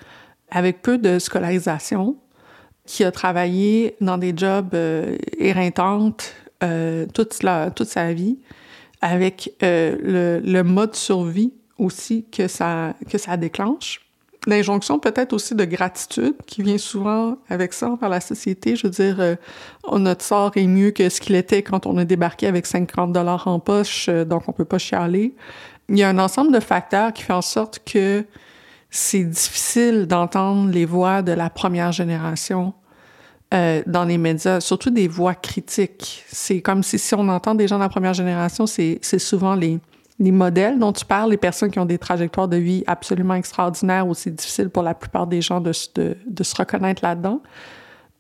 avec 0.49 0.81
peu 0.81 0.97
de 0.97 1.19
scolarisation, 1.19 2.15
qui 2.85 3.03
a 3.03 3.11
travaillé 3.11 3.95
dans 4.01 4.17
des 4.17 4.33
jobs 4.35 4.73
euh, 4.73 5.17
éreintantes 5.39 6.33
euh, 6.63 7.05
toute, 7.13 7.41
la, 7.43 7.71
toute 7.71 7.87
sa 7.87 8.13
vie, 8.13 8.37
avec 9.05 9.53
euh, 9.62 10.39
le, 10.41 10.51
le, 10.51 10.63
mode 10.63 10.95
survie 10.95 11.53
aussi 11.77 12.25
que 12.31 12.47
ça, 12.47 12.95
que 13.07 13.19
ça 13.19 13.38
déclenche. 13.38 14.01
L'injonction 14.47 14.97
peut-être 14.97 15.33
aussi 15.33 15.53
de 15.53 15.63
gratitude 15.63 16.35
qui 16.47 16.63
vient 16.63 16.79
souvent 16.79 17.38
avec 17.47 17.74
ça 17.74 17.91
envers 17.91 18.09
la 18.09 18.19
société. 18.19 18.75
Je 18.75 18.88
veux 18.88 18.91
dire, 18.91 19.19
euh, 19.19 19.35
notre 19.91 20.25
sort 20.25 20.53
est 20.55 20.65
mieux 20.65 20.89
que 20.89 21.09
ce 21.09 21.21
qu'il 21.21 21.35
était 21.35 21.62
quand 21.62 21.85
on 21.85 21.97
a 21.97 22.05
débarqué 22.05 22.47
avec 22.47 22.65
50 22.65 23.13
dollars 23.13 23.47
en 23.47 23.59
poche, 23.59 24.07
euh, 24.09 24.25
donc 24.25 24.43
on 24.47 24.53
peut 24.53 24.65
pas 24.65 24.79
chialer. 24.79 25.35
Il 25.89 26.00
y 26.00 26.03
a 26.03 26.09
un 26.09 26.17
ensemble 26.17 26.51
de 26.51 26.59
facteurs 26.59 27.13
qui 27.13 27.21
fait 27.21 27.33
en 27.33 27.43
sorte 27.43 27.81
que 27.85 28.25
c'est 28.89 29.24
difficile 29.24 30.07
d'entendre 30.07 30.71
les 30.71 30.85
voix 30.85 31.21
de 31.21 31.31
la 31.31 31.51
première 31.51 31.91
génération 31.91 32.74
euh, 33.53 33.83
dans 33.85 34.05
les 34.05 34.17
médias, 34.17 34.59
surtout 34.59 34.89
des 34.89 35.07
voix 35.07 35.35
critiques. 35.35 36.23
C'est 36.27 36.61
comme 36.61 36.81
si, 36.83 36.97
si 36.97 37.13
on 37.13 37.27
entend 37.29 37.55
des 37.55 37.67
gens 37.67 37.77
de 37.77 37.83
la 37.83 37.89
première 37.89 38.13
génération, 38.13 38.65
c'est 38.65 39.19
souvent 39.19 39.53
les, 39.53 39.79
les 40.19 40.31
modèles 40.31 40.79
dont 40.79 40.91
tu 40.91 41.05
parles, 41.05 41.31
les 41.31 41.37
personnes 41.37 41.69
qui 41.69 41.79
ont 41.79 41.85
des 41.85 41.97
trajectoires 41.97 42.47
de 42.47 42.57
vie 42.57 42.83
absolument 42.87 43.35
extraordinaires, 43.35 44.07
aussi 44.07 44.31
difficiles 44.31 44.69
pour 44.69 44.83
la 44.83 44.93
plupart 44.93 45.27
des 45.27 45.41
gens 45.41 45.61
de, 45.61 45.73
se 45.73 46.55
reconnaître 46.57 47.03
là-dedans. 47.03 47.41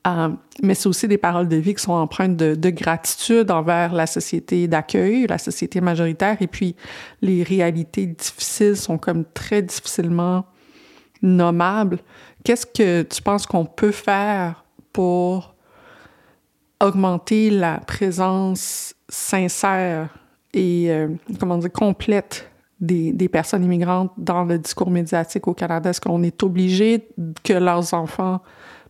Euh, 0.05 0.29
mais 0.61 0.75
c'est 0.75 0.87
aussi 0.87 1.07
des 1.07 1.17
paroles 1.17 1.47
de 1.47 1.55
vie 1.55 1.73
qui 1.73 1.81
sont 1.81 1.93
empreintes 1.93 2.37
de 2.37 2.69
gratitude 2.69 3.49
envers 3.49 3.93
la 3.93 4.05
société 4.05 4.67
d'accueil, 4.67 5.25
la 5.27 5.39
société 5.39 5.81
majoritaire, 5.81 6.37
et 6.41 6.47
puis 6.47 6.75
les 7.23 7.41
réalités 7.41 8.05
difficiles 8.05 8.77
sont 8.77 8.99
comme 8.99 9.25
très 9.33 9.63
difficilement 9.63 10.45
nommables. 11.23 11.97
Qu'est-ce 12.43 12.67
que 12.67 13.01
tu 13.01 13.21
penses 13.23 13.47
qu'on 13.47 13.65
peut 13.65 13.91
faire 13.91 14.64
pour 14.95 15.53
augmenter 16.79 17.49
la 17.49 17.79
présence 17.79 18.95
sincère 19.09 20.07
et, 20.53 20.89
euh, 20.89 21.09
comment 21.37 21.57
dire, 21.57 21.73
complète 21.73 22.49
des, 22.79 23.11
des, 23.11 23.27
personnes 23.27 23.65
immigrantes 23.65 24.13
dans 24.17 24.45
le 24.45 24.57
discours 24.57 24.89
médiatique 24.89 25.49
au 25.49 25.53
Canada? 25.53 25.89
Est-ce 25.89 25.99
qu'on 25.99 26.23
est 26.23 26.41
obligé 26.43 27.09
que 27.43 27.51
leurs 27.51 27.93
enfants 27.93 28.39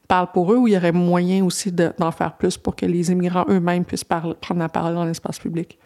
parlent 0.07 0.31
pour 0.31 0.53
eux 0.53 0.57
ou 0.57 0.67
il 0.67 0.75
y 0.75 0.77
aurait 0.77 0.91
moyen 0.91 1.43
aussi 1.43 1.71
d'en 1.71 2.11
faire 2.11 2.37
plus 2.37 2.55
pour 2.55 2.75
que 2.75 2.85
les 2.85 3.11
immigrants 3.11 3.45
eux-mêmes 3.49 3.83
puissent 3.83 4.03
prendre 4.03 4.35
la 4.57 4.69
parole 4.69 4.93
dans 4.93 5.05
l'espace 5.05 5.39
public? 5.39 5.79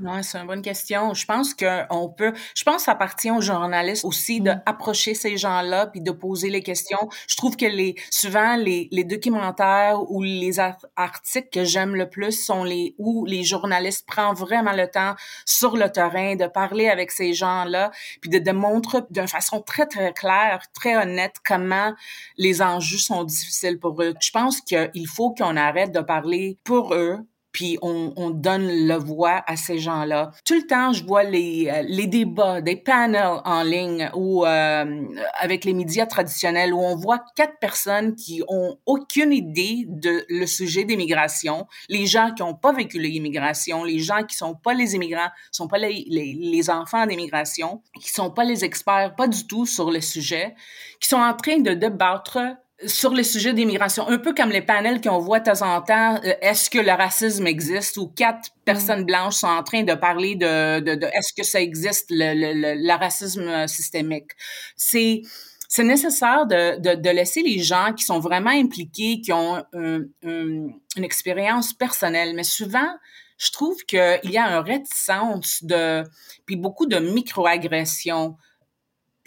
Non, 0.00 0.22
c'est 0.22 0.38
une 0.38 0.46
bonne 0.46 0.62
question. 0.62 1.12
Je 1.14 1.26
pense 1.26 1.54
qu'on 1.54 2.08
peut, 2.08 2.32
je 2.54 2.62
pense 2.62 2.76
que 2.76 2.82
ça 2.82 2.92
appartient 2.92 3.30
aux 3.30 3.40
journalistes 3.40 4.04
aussi 4.04 4.40
d'approcher 4.40 5.12
mm. 5.12 5.14
ces 5.14 5.36
gens-là 5.36 5.86
puis 5.88 6.00
de 6.00 6.12
poser 6.12 6.50
les 6.50 6.62
questions. 6.62 7.08
Je 7.26 7.36
trouve 7.36 7.56
que 7.56 7.66
les, 7.66 7.96
souvent 8.10 8.56
les, 8.56 8.88
les 8.92 9.04
documentaires 9.04 10.00
ou 10.10 10.22
les 10.22 10.60
articles 10.60 11.48
que 11.52 11.64
j'aime 11.64 11.96
le 11.96 12.08
plus 12.08 12.32
sont 12.44 12.62
les 12.62 12.94
où 12.98 13.24
les 13.24 13.42
journalistes 13.42 14.06
prennent 14.06 14.34
vraiment 14.34 14.72
le 14.72 14.88
temps 14.88 15.14
sur 15.44 15.76
le 15.76 15.90
terrain 15.90 16.36
de 16.36 16.46
parler 16.46 16.88
avec 16.88 17.10
ces 17.10 17.32
gens-là 17.32 17.90
puis 18.20 18.30
de 18.30 18.38
démontrer 18.38 18.98
d'une 19.10 19.28
façon 19.28 19.60
très, 19.62 19.86
très 19.86 20.12
claire, 20.12 20.62
très 20.74 20.96
honnête 20.96 21.36
comment 21.44 21.92
les 22.36 22.62
enjeux 22.62 22.98
sont 22.98 23.24
difficiles 23.24 23.78
pour 23.80 24.00
eux. 24.02 24.14
Je 24.20 24.30
pense 24.30 24.60
qu'il 24.60 25.08
faut 25.08 25.34
qu'on 25.34 25.56
arrête 25.56 25.92
de 25.92 26.00
parler 26.00 26.58
pour 26.64 26.94
eux 26.94 27.18
puis 27.58 27.76
on, 27.82 28.12
on, 28.14 28.30
donne 28.30 28.68
la 28.86 28.98
voix 28.98 29.42
à 29.48 29.56
ces 29.56 29.80
gens-là. 29.80 30.30
Tout 30.44 30.54
le 30.54 30.64
temps, 30.64 30.92
je 30.92 31.04
vois 31.04 31.24
les, 31.24 31.68
euh, 31.68 31.82
les 31.88 32.06
débats, 32.06 32.60
des 32.60 32.76
panels 32.76 33.40
en 33.44 33.64
ligne 33.64 34.08
ou 34.14 34.46
euh, 34.46 35.02
avec 35.40 35.64
les 35.64 35.72
médias 35.72 36.06
traditionnels 36.06 36.72
où 36.72 36.78
on 36.78 36.94
voit 36.94 37.18
quatre 37.34 37.58
personnes 37.58 38.14
qui 38.14 38.44
ont 38.46 38.78
aucune 38.86 39.32
idée 39.32 39.86
de 39.88 40.24
le 40.28 40.46
sujet 40.46 40.84
d'immigration, 40.84 41.66
les 41.88 42.06
gens 42.06 42.32
qui 42.32 42.44
n'ont 42.44 42.54
pas 42.54 42.72
vécu 42.72 43.00
l'immigration, 43.00 43.82
les 43.82 43.98
gens 43.98 44.22
qui 44.22 44.36
sont 44.36 44.54
pas 44.54 44.72
les 44.72 44.94
immigrants, 44.94 45.30
sont 45.50 45.66
pas 45.66 45.78
les, 45.78 46.04
les, 46.08 46.38
les 46.40 46.70
enfants 46.70 47.06
d'immigration, 47.06 47.82
qui 48.00 48.10
sont 48.10 48.30
pas 48.30 48.44
les 48.44 48.64
experts, 48.64 49.16
pas 49.16 49.26
du 49.26 49.48
tout 49.48 49.66
sur 49.66 49.90
le 49.90 50.00
sujet, 50.00 50.54
qui 51.00 51.08
sont 51.08 51.16
en 51.16 51.34
train 51.34 51.58
de 51.58 51.72
débattre 51.72 52.38
sur 52.86 53.12
le 53.12 53.22
sujet 53.22 53.52
d'immigration, 53.52 54.08
un 54.08 54.18
peu 54.18 54.34
comme 54.34 54.50
les 54.50 54.62
panels 54.62 55.00
qu'on 55.00 55.18
voit 55.18 55.40
de 55.40 55.50
temps 55.50 55.62
en 55.62 55.82
temps, 55.82 56.20
euh, 56.24 56.34
est-ce 56.40 56.70
que 56.70 56.78
le 56.78 56.92
racisme 56.92 57.46
existe 57.46 57.96
ou 57.96 58.08
quatre 58.08 58.50
mm. 58.50 58.64
personnes 58.64 59.04
blanches 59.04 59.36
sont 59.36 59.48
en 59.48 59.62
train 59.62 59.82
de 59.82 59.94
parler 59.94 60.36
de, 60.36 60.80
de, 60.80 60.94
de 60.94 61.06
est-ce 61.06 61.32
que 61.36 61.44
ça 61.44 61.60
existe 61.60 62.06
le, 62.10 62.34
le, 62.34 62.74
le, 62.74 62.98
racisme 62.98 63.66
systémique? 63.66 64.30
C'est 64.76 65.22
c'est 65.70 65.84
nécessaire 65.84 66.46
de, 66.46 66.80
de, 66.80 66.94
de, 66.94 67.10
laisser 67.10 67.42
les 67.42 67.58
gens 67.58 67.92
qui 67.94 68.02
sont 68.02 68.20
vraiment 68.20 68.48
impliqués, 68.48 69.20
qui 69.20 69.34
ont 69.34 69.62
une 69.74 70.72
expérience 70.96 71.74
personnelle, 71.74 72.32
mais 72.34 72.42
souvent, 72.42 72.88
je 73.36 73.52
trouve 73.52 73.76
qu'il 73.84 74.18
y 74.24 74.38
a 74.38 74.46
un 74.46 74.62
réticence 74.62 75.62
de, 75.62 76.04
puis 76.46 76.56
beaucoup 76.56 76.86
de 76.86 76.98
microagressions 76.98 78.38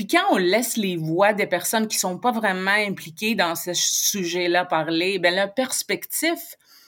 puis 0.01 0.07
quand 0.07 0.33
on 0.33 0.37
laisse 0.37 0.77
les 0.77 0.97
voix 0.97 1.31
des 1.31 1.45
personnes 1.45 1.87
qui 1.87 1.99
sont 1.99 2.17
pas 2.17 2.31
vraiment 2.31 2.71
impliquées 2.71 3.35
dans 3.35 3.53
ce 3.53 3.71
sujet-là 3.75 4.65
parler, 4.65 5.19
ben 5.19 5.35
le 5.35 5.45
perspective, 5.53 6.39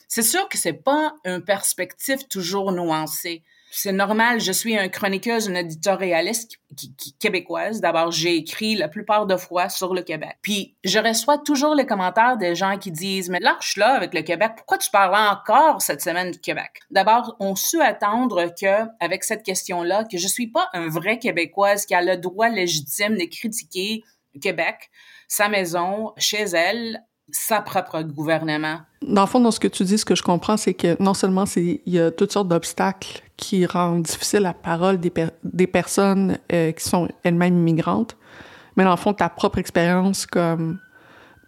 c'est 0.07 0.23
sûr 0.23 0.49
que 0.49 0.57
c'est 0.57 0.73
pas 0.73 1.13
un 1.23 1.39
perspective 1.39 2.27
toujours 2.27 2.71
nuancé 2.71 3.43
c'est 3.75 3.91
normal. 3.91 4.39
Je 4.39 4.51
suis 4.51 4.77
un 4.77 4.87
chroniqueuse, 4.87 5.47
une 5.47 5.57
éditorialiste 5.57 6.59
québécoise. 7.19 7.81
D'abord, 7.81 8.11
j'ai 8.11 8.35
écrit 8.35 8.75
la 8.75 8.87
plupart 8.87 9.25
de 9.25 9.35
fois 9.35 9.67
sur 9.69 9.95
le 9.95 10.03
Québec. 10.03 10.37
Puis, 10.43 10.75
je 10.83 10.99
reçois 10.99 11.39
toujours 11.39 11.73
les 11.73 11.87
commentaires 11.87 12.37
des 12.37 12.53
gens 12.53 12.77
qui 12.77 12.91
disent, 12.91 13.29
mais 13.29 13.39
lâche 13.39 13.77
là 13.77 13.95
avec 13.95 14.13
le 14.13 14.21
Québec. 14.21 14.51
Pourquoi 14.57 14.77
tu 14.77 14.91
parles 14.91 15.15
encore 15.15 15.81
cette 15.81 16.01
semaine 16.01 16.31
du 16.31 16.39
Québec? 16.39 16.81
D'abord, 16.91 17.35
on 17.39 17.55
su 17.55 17.81
attendre 17.81 18.53
que, 18.59 18.87
avec 18.99 19.23
cette 19.23 19.43
question-là, 19.43 20.03
que 20.03 20.19
je 20.19 20.27
suis 20.27 20.47
pas 20.47 20.69
un 20.73 20.87
vrai 20.87 21.17
Québécoise 21.17 21.87
qui 21.87 21.95
a 21.95 22.01
le 22.01 22.17
droit 22.17 22.49
légitime 22.49 23.17
de 23.17 23.25
critiquer 23.25 24.03
Québec, 24.39 24.91
sa 25.27 25.49
maison, 25.49 26.13
chez 26.17 26.43
elle, 26.43 27.03
sa 27.31 27.61
propre 27.61 28.01
gouvernement. 28.01 28.79
Dans 29.01 29.21
le 29.21 29.27
fond, 29.27 29.39
dans 29.39 29.51
ce 29.51 29.59
que 29.59 29.67
tu 29.67 29.83
dis, 29.83 29.97
ce 29.97 30.05
que 30.05 30.15
je 30.15 30.23
comprends, 30.23 30.57
c'est 30.57 30.73
que 30.73 31.01
non 31.01 31.13
seulement 31.13 31.45
il 31.55 31.79
y 31.85 31.99
a 31.99 32.11
toutes 32.11 32.31
sortes 32.31 32.47
d'obstacles 32.47 33.21
qui 33.37 33.65
rendent 33.65 34.03
difficile 34.03 34.41
la 34.41 34.53
parole 34.53 34.99
des, 34.99 35.67
personnes 35.67 36.37
euh, 36.51 36.71
qui 36.71 36.83
sont 36.83 37.07
elles-mêmes 37.23 37.57
immigrantes, 37.57 38.15
mais 38.75 38.83
dans 38.83 38.91
le 38.91 38.97
fond, 38.97 39.13
ta 39.13 39.29
propre 39.29 39.57
expérience 39.57 40.25
comme 40.25 40.79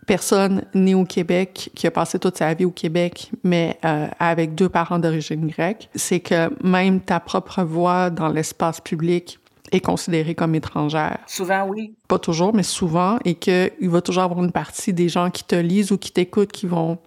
personne 0.05 0.63
née 0.73 0.95
au 0.95 1.05
Québec, 1.05 1.71
qui 1.75 1.87
a 1.87 1.91
passé 1.91 2.19
toute 2.19 2.37
sa 2.37 2.53
vie 2.53 2.65
au 2.65 2.71
Québec, 2.71 3.31
mais 3.43 3.79
euh, 3.85 4.07
avec 4.19 4.55
deux 4.55 4.69
parents 4.69 4.99
d'origine 4.99 5.47
grecque, 5.47 5.89
c'est 5.95 6.19
que 6.19 6.49
même 6.63 7.01
ta 7.01 7.19
propre 7.19 7.63
voix 7.63 8.09
dans 8.09 8.29
l'espace 8.29 8.79
public 8.81 9.39
est 9.75 9.81
considérée 9.81 10.35
comme 10.35 10.55
étrangère. 10.55 11.19
Souvent, 11.27 11.67
oui. 11.67 11.93
Pas 12.07 12.19
toujours, 12.19 12.53
mais 12.53 12.63
souvent, 12.63 13.17
et 13.25 13.35
qu'il 13.35 13.89
va 13.89 14.01
toujours 14.01 14.23
avoir 14.23 14.43
une 14.43 14.51
partie 14.51 14.93
des 14.93 15.09
gens 15.09 15.29
qui 15.29 15.43
te 15.43 15.55
lisent 15.55 15.91
ou 15.91 15.97
qui 15.97 16.11
t'écoutent 16.11 16.51
qui 16.51 16.67
vont 16.67 16.97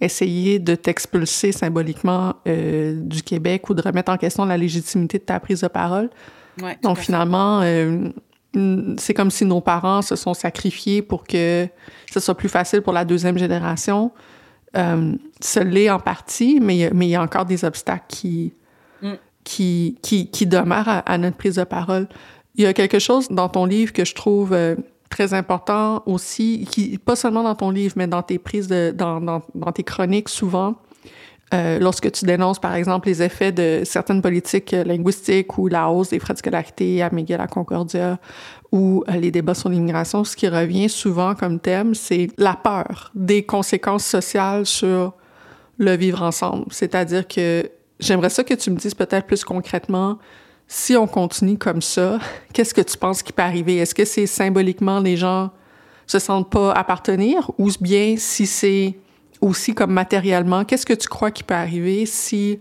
essayer 0.00 0.58
de 0.58 0.74
t'expulser 0.74 1.52
symboliquement 1.52 2.34
euh, 2.46 2.98
du 3.00 3.22
Québec 3.22 3.68
ou 3.70 3.74
de 3.74 3.82
remettre 3.82 4.12
en 4.12 4.16
question 4.16 4.44
la 4.44 4.56
légitimité 4.56 5.18
de 5.18 5.24
ta 5.24 5.40
prise 5.40 5.60
de 5.60 5.68
parole. 5.68 6.10
Ouais, 6.60 6.78
Donc 6.82 6.98
finalement, 6.98 7.60
euh, 7.62 8.08
c'est 8.98 9.14
comme 9.14 9.30
si 9.30 9.44
nos 9.44 9.60
parents 9.60 10.02
se 10.02 10.16
sont 10.16 10.34
sacrifiés 10.34 11.02
pour 11.02 11.24
que 11.24 11.68
ce 12.12 12.20
soit 12.20 12.36
plus 12.36 12.48
facile 12.48 12.82
pour 12.82 12.92
la 12.92 13.04
deuxième 13.04 13.38
génération. 13.38 14.12
Euh, 14.76 15.14
ce 15.40 15.60
l'est 15.60 15.90
en 15.90 16.00
partie, 16.00 16.58
mais, 16.60 16.90
mais 16.92 17.06
il 17.06 17.10
y 17.10 17.16
a 17.16 17.22
encore 17.22 17.44
des 17.44 17.64
obstacles 17.64 18.04
qui, 18.08 18.52
mm. 19.02 19.12
Qui, 19.44 19.98
qui, 20.02 20.30
qui, 20.30 20.46
demeurent 20.46 21.02
à, 21.04 21.18
notre 21.18 21.36
prise 21.36 21.56
de 21.56 21.64
parole. 21.64 22.08
Il 22.56 22.64
y 22.64 22.66
a 22.66 22.72
quelque 22.72 22.98
chose 22.98 23.28
dans 23.30 23.48
ton 23.48 23.66
livre 23.66 23.92
que 23.92 24.04
je 24.04 24.14
trouve 24.14 24.52
euh, 24.52 24.74
très 25.10 25.34
important 25.34 26.02
aussi, 26.06 26.66
qui, 26.70 26.98
pas 26.98 27.16
seulement 27.16 27.42
dans 27.42 27.54
ton 27.54 27.70
livre, 27.70 27.94
mais 27.96 28.06
dans 28.06 28.22
tes 28.22 28.38
prises 28.38 28.68
de, 28.68 28.92
dans, 28.96 29.20
dans, 29.20 29.42
dans 29.54 29.72
tes 29.72 29.82
chroniques 29.82 30.28
souvent, 30.28 30.76
euh, 31.52 31.78
lorsque 31.78 32.10
tu 32.10 32.24
dénonces, 32.24 32.58
par 32.58 32.74
exemple, 32.74 33.08
les 33.08 33.22
effets 33.22 33.52
de 33.52 33.82
certaines 33.84 34.22
politiques 34.22 34.72
linguistiques 34.72 35.58
ou 35.58 35.68
la 35.68 35.88
hausse 35.88 36.10
des 36.10 36.18
frais 36.18 36.32
de 36.32 36.38
scolarité 36.38 37.02
à 37.02 37.10
McGill, 37.10 37.40
à 37.40 37.46
Concordia, 37.46 38.18
ou 38.72 39.04
euh, 39.08 39.12
les 39.12 39.30
débats 39.30 39.54
sur 39.54 39.68
l'immigration, 39.68 40.24
ce 40.24 40.34
qui 40.34 40.48
revient 40.48 40.88
souvent 40.88 41.34
comme 41.34 41.60
thème, 41.60 41.94
c'est 41.94 42.28
la 42.38 42.54
peur 42.54 43.12
des 43.14 43.44
conséquences 43.44 44.04
sociales 44.04 44.66
sur 44.66 45.12
le 45.78 45.96
vivre 45.96 46.22
ensemble. 46.22 46.64
C'est-à-dire 46.70 47.28
que 47.28 47.70
j'aimerais 48.00 48.30
ça 48.30 48.44
que 48.44 48.54
tu 48.54 48.70
me 48.70 48.76
dises 48.76 48.94
peut-être 48.94 49.26
plus 49.26 49.44
concrètement, 49.44 50.18
si 50.66 50.96
on 50.96 51.06
continue 51.06 51.58
comme 51.58 51.82
ça, 51.82 52.18
qu'est-ce 52.52 52.74
que 52.74 52.80
tu 52.80 52.96
penses 52.96 53.22
qui 53.22 53.32
peut 53.32 53.42
arriver? 53.42 53.76
Est-ce 53.76 53.94
que 53.94 54.04
c'est 54.04 54.26
symboliquement 54.26 55.00
les 55.00 55.16
gens 55.16 55.50
se 56.06 56.18
sentent 56.18 56.50
pas 56.50 56.72
appartenir 56.72 57.50
ou 57.58 57.70
bien 57.80 58.16
si 58.18 58.46
c'est 58.46 58.94
aussi 59.40 59.74
comme 59.74 59.92
matériellement, 59.92 60.64
qu'est-ce 60.64 60.86
que 60.86 60.94
tu 60.94 61.08
crois 61.08 61.30
qui 61.30 61.42
peut 61.42 61.54
arriver 61.54 62.06
si 62.06 62.60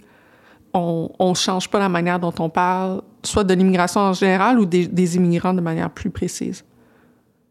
on 0.73 1.33
change 1.35 1.69
pas 1.69 1.79
la 1.79 1.87
manière 1.87 2.19
dont 2.19 2.33
on 2.39 2.49
parle, 2.49 3.03
soit 3.21 3.43
de 3.43 3.53
l'immigration 3.53 4.01
en 4.01 4.13
général 4.13 4.59
ou 4.59 4.65
des 4.65 5.15
immigrants 5.15 5.53
de 5.53 5.61
manière 5.61 5.89
plus 5.89 6.09
précise? 6.09 6.65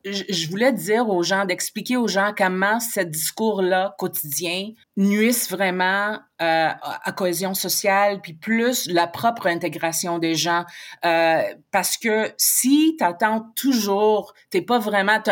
Je 0.04 0.48
voulais 0.48 0.72
dire 0.72 1.08
aux 1.08 1.22
gens, 1.22 1.44
d'expliquer 1.44 1.96
aux 1.96 2.08
gens 2.08 2.32
comment 2.36 2.80
ce 2.80 3.00
discours-là 3.00 3.94
quotidien 3.98 4.70
nuisse 4.96 5.48
vraiment 5.50 6.18
euh, 6.40 6.70
à 7.04 7.12
cohésion 7.12 7.54
sociale, 7.54 8.20
puis 8.20 8.32
plus 8.32 8.88
la 8.88 9.06
propre 9.06 9.46
intégration 9.46 10.18
des 10.18 10.34
gens. 10.34 10.64
Euh, 11.04 11.42
parce 11.70 11.96
que 11.96 12.32
si 12.36 12.96
tu 12.98 13.04
attends 13.04 13.46
toujours, 13.54 14.34
t'es 14.50 14.60
pas 14.60 14.80
vraiment, 14.80 15.22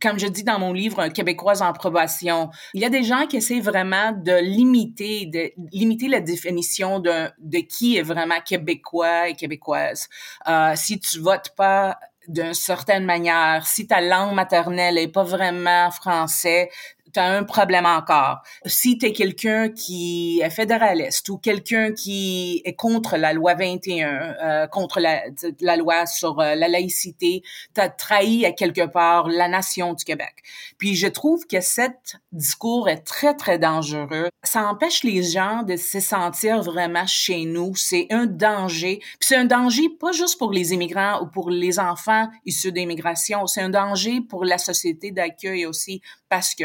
comme 0.00 0.18
je 0.18 0.26
dis 0.26 0.44
dans 0.44 0.58
mon 0.58 0.74
livre, 0.74 1.00
un 1.00 1.08
Québécois 1.08 1.62
en 1.62 1.72
probation, 1.72 2.50
il 2.74 2.82
y 2.82 2.84
a 2.84 2.90
des 2.90 3.02
gens 3.02 3.26
qui 3.26 3.38
essaient 3.38 3.60
vraiment 3.60 4.12
de 4.12 4.42
limiter, 4.42 5.26
de 5.26 5.52
limiter 5.72 6.08
la 6.08 6.20
définition 6.20 7.00
de, 7.00 7.30
de 7.38 7.58
qui 7.58 7.96
est 7.96 8.02
vraiment 8.02 8.40
Québécois 8.44 9.30
et 9.30 9.34
Québécoise. 9.34 10.08
Euh, 10.48 10.74
si 10.76 11.00
tu 11.00 11.18
votes 11.18 11.54
pas 11.56 11.98
d'une 12.28 12.54
certaine 12.54 13.04
manière, 13.04 13.66
si 13.66 13.86
ta 13.86 14.00
langue 14.00 14.34
maternelle 14.34 14.98
est 14.98 15.08
pas 15.08 15.24
vraiment 15.24 15.90
français, 15.90 16.70
tu 17.12 17.20
as 17.20 17.26
un 17.26 17.44
problème 17.44 17.86
encore. 17.86 18.42
Si 18.66 18.98
tu 18.98 19.06
es 19.06 19.12
quelqu'un 19.12 19.68
qui 19.68 20.40
est 20.40 20.50
fédéraliste 20.50 21.28
ou 21.28 21.38
quelqu'un 21.38 21.92
qui 21.92 22.62
est 22.64 22.74
contre 22.74 23.16
la 23.16 23.32
loi 23.32 23.54
21, 23.54 24.08
euh, 24.08 24.66
contre 24.66 25.00
la, 25.00 25.22
la, 25.60 25.76
loi 25.76 26.06
sur 26.06 26.40
euh, 26.40 26.54
la 26.54 26.68
laïcité, 26.68 27.42
tu 27.74 27.80
as 27.80 27.88
trahi 27.88 28.44
à 28.44 28.52
quelque 28.52 28.86
part 28.86 29.28
la 29.28 29.48
nation 29.48 29.94
du 29.94 30.04
Québec. 30.04 30.34
Puis 30.78 30.94
je 30.94 31.06
trouve 31.06 31.46
que 31.46 31.60
cet 31.60 32.16
discours 32.32 32.88
est 32.88 33.04
très, 33.04 33.34
très 33.34 33.58
dangereux. 33.58 34.28
Ça 34.42 34.66
empêche 34.66 35.04
les 35.04 35.22
gens 35.22 35.62
de 35.62 35.76
se 35.76 36.00
sentir 36.00 36.62
vraiment 36.62 37.06
chez 37.06 37.44
nous. 37.44 37.74
C'est 37.76 38.06
un 38.10 38.26
danger. 38.26 38.98
Puis 39.00 39.28
c'est 39.28 39.36
un 39.36 39.44
danger 39.44 39.88
pas 40.00 40.12
juste 40.12 40.38
pour 40.38 40.52
les 40.52 40.72
immigrants 40.72 41.22
ou 41.22 41.26
pour 41.26 41.50
les 41.50 41.78
enfants 41.78 42.28
issus 42.44 42.72
d'immigration, 42.72 43.46
c'est 43.46 43.60
un 43.60 43.70
danger 43.70 44.20
pour 44.20 44.44
la 44.44 44.58
société 44.58 45.10
d'accueil 45.10 45.66
aussi 45.66 46.00
parce 46.28 46.54
que 46.54 46.64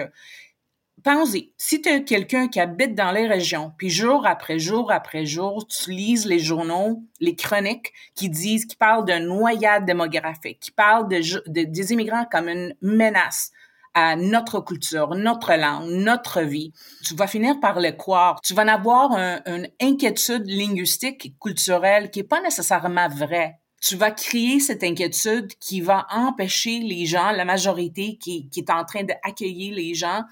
Pensez, 1.04 1.54
si 1.58 1.82
tu 1.82 1.90
es 1.90 2.04
quelqu'un 2.04 2.48
qui 2.48 2.60
habite 2.60 2.96
dans 2.96 3.12
les 3.12 3.28
régions, 3.28 3.72
puis 3.78 3.90
jour 3.90 4.26
après 4.26 4.58
jour 4.58 4.92
après 4.92 5.26
jour, 5.26 5.66
tu 5.68 5.92
lises 5.92 6.26
les 6.26 6.40
journaux, 6.40 7.04
les 7.20 7.36
chroniques 7.36 7.94
qui 8.16 8.30
disent, 8.30 8.66
qui 8.66 8.76
parlent 8.76 9.06
de 9.06 9.14
noyade 9.14 9.86
démographique, 9.86 10.60
qui 10.60 10.72
parlent 10.72 11.08
de, 11.08 11.44
des 11.48 11.94
immigrants 11.94 12.26
comme 12.32 12.50
une 12.50 12.74
menace 12.82 13.52
à 13.94 14.16
notre 14.16 14.60
culture, 14.60 15.16
notre 15.16 15.54
langue, 15.56 15.90
notre 15.90 16.42
vie, 16.42 16.72
tu 17.04 17.16
vas 17.16 17.26
finir 17.26 17.60
par 17.60 17.80
le 17.80 17.92
croire. 17.92 18.40
Tu 18.42 18.54
vas 18.54 18.64
en 18.64 18.68
avoir 18.68 19.12
une 19.14 19.68
inquiétude 19.82 20.46
linguistique 20.46 21.26
et 21.26 21.34
culturelle 21.42 22.12
qui 22.12 22.20
est 22.20 22.24
pas 22.24 22.42
nécessairement 22.42 23.08
vraie 23.10 23.60
tu 23.82 23.96
vas 23.96 24.12
créer 24.12 24.60
cette 24.60 24.84
inquiétude 24.84 25.54
qui 25.60 25.82
va 25.82 26.08
empêcher 26.12 26.80
les 26.80 27.06
gens, 27.06 27.32
la 27.32 27.46
majorité 27.46 28.18
qui, 28.18 28.50
qui 28.50 28.60
est 28.60 28.72
en 28.72 28.84
train 28.86 29.04
d'accueillir 29.04 29.76
les 29.76 29.94
gens, 29.94 30.24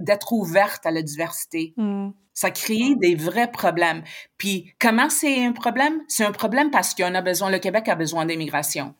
d'être 0.00 0.32
ouverte 0.32 0.86
à 0.86 0.90
la 0.90 1.02
diversité. 1.02 1.74
Mm. 1.76 2.10
Ça 2.32 2.50
crée 2.50 2.94
des 2.96 3.14
vrais 3.14 3.50
problèmes. 3.50 4.02
Puis 4.38 4.74
comment 4.80 5.08
c'est 5.08 5.44
un 5.44 5.52
problème? 5.52 6.00
C'est 6.08 6.24
un 6.24 6.32
problème 6.32 6.70
parce 6.70 6.94
qu'on 6.94 7.14
a 7.14 7.22
besoin, 7.22 7.50
le 7.50 7.58
Québec 7.58 7.88
a 7.88 7.94
besoin 7.94 8.26
d'immigration. 8.26 8.94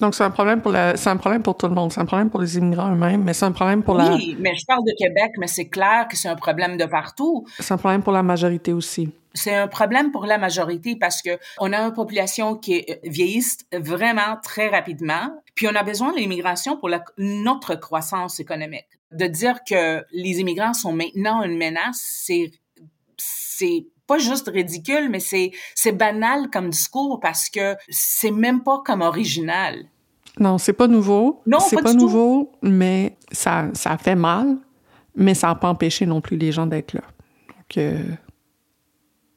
Donc, 0.00 0.14
c'est 0.14 0.24
un 0.24 0.30
problème 0.30 0.60
pour 0.60 0.72
la, 0.72 0.96
c'est 0.96 1.08
un 1.08 1.16
problème 1.16 1.42
pour 1.42 1.56
tout 1.56 1.68
le 1.68 1.74
monde. 1.74 1.92
C'est 1.92 2.00
un 2.00 2.04
problème 2.04 2.28
pour 2.28 2.40
les 2.40 2.56
immigrants 2.58 2.92
eux-mêmes, 2.92 3.22
mais 3.22 3.32
c'est 3.32 3.44
un 3.44 3.52
problème 3.52 3.82
pour 3.82 3.94
la. 3.94 4.14
Oui, 4.14 4.36
mais 4.40 4.54
je 4.56 4.66
parle 4.66 4.82
de 4.84 4.92
Québec, 4.98 5.32
mais 5.38 5.46
c'est 5.46 5.68
clair 5.68 6.08
que 6.10 6.16
c'est 6.16 6.28
un 6.28 6.34
problème 6.34 6.76
de 6.76 6.84
partout. 6.84 7.46
C'est 7.60 7.72
un 7.72 7.78
problème 7.78 8.02
pour 8.02 8.12
la 8.12 8.22
majorité 8.22 8.72
aussi. 8.72 9.12
C'est 9.34 9.54
un 9.54 9.68
problème 9.68 10.12
pour 10.12 10.26
la 10.26 10.38
majorité 10.38 10.96
parce 10.96 11.20
que 11.20 11.38
on 11.58 11.72
a 11.72 11.78
une 11.78 11.92
population 11.92 12.56
qui 12.56 12.86
vieillisse 13.02 13.58
vraiment 13.72 14.38
très 14.42 14.68
rapidement, 14.68 15.42
puis 15.54 15.66
on 15.66 15.74
a 15.74 15.82
besoin 15.82 16.12
de 16.12 16.18
l'immigration 16.18 16.76
pour 16.76 16.88
notre 17.18 17.74
croissance 17.74 18.40
économique. 18.40 18.86
De 19.10 19.26
dire 19.26 19.60
que 19.68 20.04
les 20.12 20.40
immigrants 20.40 20.74
sont 20.74 20.92
maintenant 20.92 21.42
une 21.42 21.56
menace, 21.56 22.00
c'est 22.00 22.52
c'est 23.16 23.86
pas 24.06 24.18
juste 24.18 24.48
ridicule, 24.48 25.08
mais 25.10 25.20
c'est, 25.20 25.52
c'est 25.74 25.92
banal 25.92 26.50
comme 26.50 26.70
discours 26.70 27.20
parce 27.20 27.48
que 27.48 27.76
c'est 27.88 28.30
même 28.30 28.62
pas 28.62 28.82
comme 28.84 29.00
original. 29.00 29.84
Non, 30.38 30.58
c'est 30.58 30.72
pas 30.72 30.88
nouveau. 30.88 31.42
Non, 31.46 31.60
c'est 31.60 31.80
pas, 31.80 31.94
nouveau, 31.94 32.52
mais 32.60 33.16
ça, 33.30 33.68
ça 33.72 33.96
fait 33.96 34.16
mal, 34.16 34.56
mais 35.14 35.34
ça 35.34 35.48
n'a 35.48 35.54
pas 35.54 35.68
empêché 35.68 36.06
non 36.06 36.20
plus 36.20 36.36
les 36.36 36.50
gens 36.50 36.66
d'être 36.66 36.92
là. 36.92 37.02
Donc, 37.48 37.78
euh, 37.78 38.02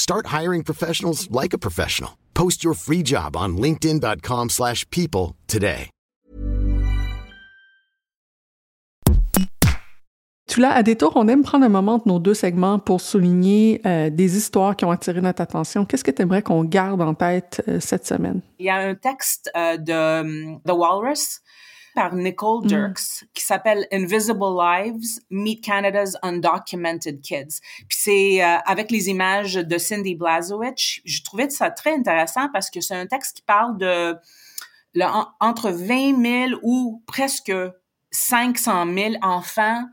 Start 0.00 0.28
hiring 0.28 0.62
professionals 0.64 1.30
like 1.30 1.52
a 1.52 1.58
professional. 1.58 2.16
Post 2.32 2.64
your 2.64 2.72
free 2.74 3.02
job 3.04 3.36
on 3.36 3.58
linkedin.com/people 3.58 5.36
today. 5.46 5.90
Tu 10.50 10.58
l'as 10.58 10.72
à 10.72 10.82
détour, 10.82 11.12
on 11.14 11.28
aime 11.28 11.44
prendre 11.44 11.64
un 11.64 11.68
moment 11.68 11.98
de 11.98 12.04
nos 12.06 12.18
deux 12.18 12.34
segments 12.34 12.80
pour 12.80 13.00
souligner 13.00 13.80
euh, 13.86 14.10
des 14.10 14.36
histoires 14.36 14.74
qui 14.74 14.84
ont 14.84 14.90
attiré 14.90 15.20
notre 15.20 15.42
attention. 15.42 15.84
Qu'est-ce 15.84 16.02
que 16.02 16.10
tu 16.10 16.22
aimerais 16.22 16.42
qu'on 16.42 16.64
garde 16.64 17.00
en 17.02 17.14
tête 17.14 17.62
euh, 17.68 17.78
cette 17.78 18.04
semaine? 18.04 18.40
Il 18.58 18.66
y 18.66 18.70
a 18.70 18.76
un 18.76 18.96
texte 18.96 19.48
euh, 19.56 19.76
de 19.76 19.92
um, 19.92 20.60
The 20.66 20.72
Walrus 20.72 21.40
par 21.94 22.14
Nicole 22.14 22.64
mm. 22.64 22.68
Dirks 22.68 23.24
qui 23.34 23.44
s'appelle 23.44 23.86
Invisible 23.92 24.56
Lives 24.56 25.20
Meet 25.30 25.62
Canada's 25.62 26.16
Undocumented 26.22 27.20
Kids. 27.20 27.60
Puis 27.88 27.98
c'est 27.98 28.40
avec 28.42 28.90
les 28.90 29.08
images 29.08 29.54
de 29.54 29.78
Cindy 29.78 30.14
Blazowicz. 30.14 31.00
Je 31.04 31.22
trouvais 31.22 31.50
ça 31.50 31.70
très 31.70 31.94
intéressant 31.94 32.48
parce 32.52 32.70
que 32.70 32.80
c'est 32.80 32.94
un 32.94 33.06
texte 33.06 33.38
qui 33.38 33.42
parle 33.42 33.76
de 33.78 34.16
le, 34.94 35.04
entre 35.40 35.70
20 35.70 36.48
000 36.48 36.60
ou 36.62 37.02
presque 37.06 37.52
500 38.10 38.86
000 38.92 39.14
enfants 39.22 39.84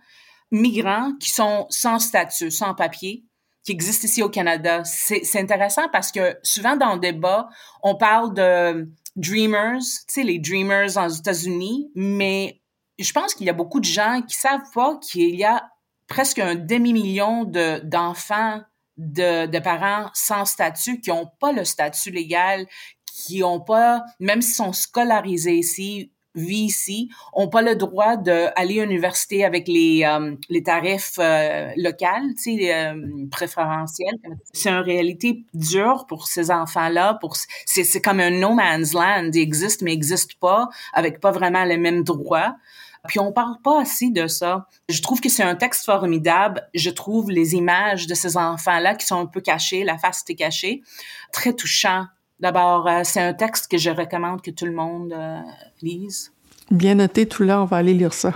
migrants 0.52 1.14
qui 1.20 1.30
sont 1.30 1.68
sans 1.70 2.00
statut, 2.00 2.52
sans 2.52 2.74
papier, 2.74 3.24
qui 3.64 3.72
existent 3.72 4.06
ici 4.06 4.24
au 4.24 4.30
Canada. 4.30 4.84
C'est 4.86 5.40
intéressant 5.40 5.90
parce 5.92 6.12
que 6.12 6.38
souvent 6.42 6.78
dans 6.78 6.94
le 6.94 7.00
débat, 7.00 7.50
on 7.84 7.96
parle 7.96 8.34
de 8.34 8.90
dreamers, 9.18 9.80
tu 9.80 10.14
sais, 10.14 10.24
les 10.24 10.40
dreamers 10.40 10.96
aux 10.98 11.10
États-Unis, 11.10 11.92
mais 11.96 12.62
je 13.00 13.12
pense 13.12 13.34
qu'il 13.34 13.46
y 13.46 13.50
a 13.50 13.54
beaucoup 13.54 13.80
de 13.80 13.86
gens 13.86 14.22
qui 14.22 14.36
savent 14.36 14.72
pas 14.74 14.98
qu'il 14.98 15.36
y 15.36 15.44
a 15.44 15.70
presque 16.08 16.40
un 16.40 16.56
demi-million 16.56 17.44
d'enfants 17.84 18.62
de, 18.96 19.46
de, 19.46 19.60
parents 19.60 20.10
sans 20.14 20.46
statut 20.46 21.02
qui 21.02 21.10
n'ont 21.10 21.30
pas 21.40 21.52
le 21.52 21.66
statut 21.66 22.10
légal, 22.10 22.66
qui 23.06 23.42
n'ont 23.42 23.60
pas, 23.60 24.04
même 24.20 24.42
s'ils 24.42 24.56
sont 24.56 24.74
scolarisés 24.74 25.56
ici, 25.56 26.12
vit 26.38 26.66
ici, 26.66 27.10
ont 27.34 27.50
pas 27.50 27.62
le 27.62 27.76
droit 27.76 28.16
d'aller 28.16 28.80
à 28.80 28.86
l'université 28.86 29.44
avec 29.44 29.68
les, 29.68 30.04
euh, 30.06 30.36
les 30.50 30.64
tarifs 30.64 31.16
euh, 31.20 31.72
locaux, 31.76 32.06
tu 32.38 32.58
sais, 32.58 32.74
euh, 32.74 32.94
préférentiels. 33.32 34.18
C'est 34.54 34.70
une 34.70 34.78
réalité 34.78 35.44
dure 35.54 36.06
pour 36.08 36.28
ces 36.28 36.52
enfants-là. 36.52 37.16
Pour 37.16 37.36
c'est, 37.66 37.84
c'est 37.84 38.02
comme 38.02 38.20
un 38.20 38.30
no 38.30 38.54
man's 38.54 38.94
land. 38.94 39.32
Il 39.34 39.42
existe, 39.42 39.82
mais 39.82 39.92
n'existe 39.92 40.36
pas, 40.36 40.70
avec 40.94 41.20
pas 41.20 41.32
vraiment 41.32 41.64
les 41.64 41.78
mêmes 41.78 42.04
droits. 42.04 42.56
Puis 43.08 43.20
on 43.20 43.32
parle 43.32 43.56
pas 43.64 43.82
assez 43.82 44.10
de 44.10 44.28
ça. 44.28 44.68
Je 44.90 45.02
trouve 45.02 45.22
que 45.22 45.30
c'est 45.30 45.44
un 45.44 45.56
texte 45.56 45.86
formidable. 45.86 46.68
Je 46.74 46.90
trouve 46.90 47.32
les 47.32 47.56
images 47.56 48.06
de 48.06 48.14
ces 48.14 48.38
enfants-là 48.38 48.96
qui 48.96 49.06
sont 49.06 49.20
un 49.20 49.26
peu 49.26 49.42
cachées, 49.42 49.84
la 49.84 49.98
face 49.98 50.22
était 50.22 50.36
cachée, 50.36 50.82
très 51.32 51.54
touchant. 51.54 52.06
D'abord, 52.40 52.88
euh, 52.88 53.02
c'est 53.04 53.22
un 53.22 53.34
texte 53.34 53.70
que 53.70 53.78
je 53.78 53.90
recommande 53.90 54.42
que 54.42 54.52
tout 54.52 54.66
le 54.66 54.72
monde 54.72 55.12
euh, 55.12 55.40
lise. 55.82 56.32
Bien 56.70 56.96
noté, 56.96 57.26
tout 57.26 57.44
là, 57.44 57.62
on 57.62 57.66
va 57.66 57.78
aller 57.78 57.94
lire 57.94 58.14
ça. 58.14 58.34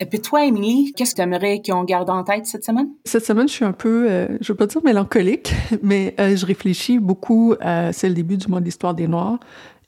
Et 0.00 0.06
puis 0.06 0.20
toi, 0.20 0.44
Émilie, 0.44 0.92
qu'est-ce 0.92 1.12
que 1.12 1.16
tu 1.16 1.22
aimerais 1.22 1.62
qu'on 1.64 1.82
garde 1.84 2.10
en 2.10 2.22
tête 2.24 2.46
cette 2.46 2.64
semaine? 2.64 2.90
Cette 3.04 3.24
semaine, 3.24 3.48
je 3.48 3.54
suis 3.54 3.64
un 3.64 3.72
peu, 3.72 4.06
euh, 4.08 4.28
je 4.40 4.52
veux 4.52 4.56
pas 4.56 4.66
dire 4.66 4.82
mélancolique, 4.84 5.52
mais 5.82 6.14
je 6.18 6.44
réfléchis 6.44 6.98
beaucoup. 6.98 7.54
c'est 7.92 8.08
le 8.08 8.14
début 8.14 8.36
du 8.36 8.48
mois 8.48 8.60
de 8.60 8.66
l'histoire 8.66 8.94
des 8.94 9.08
Noirs. 9.08 9.40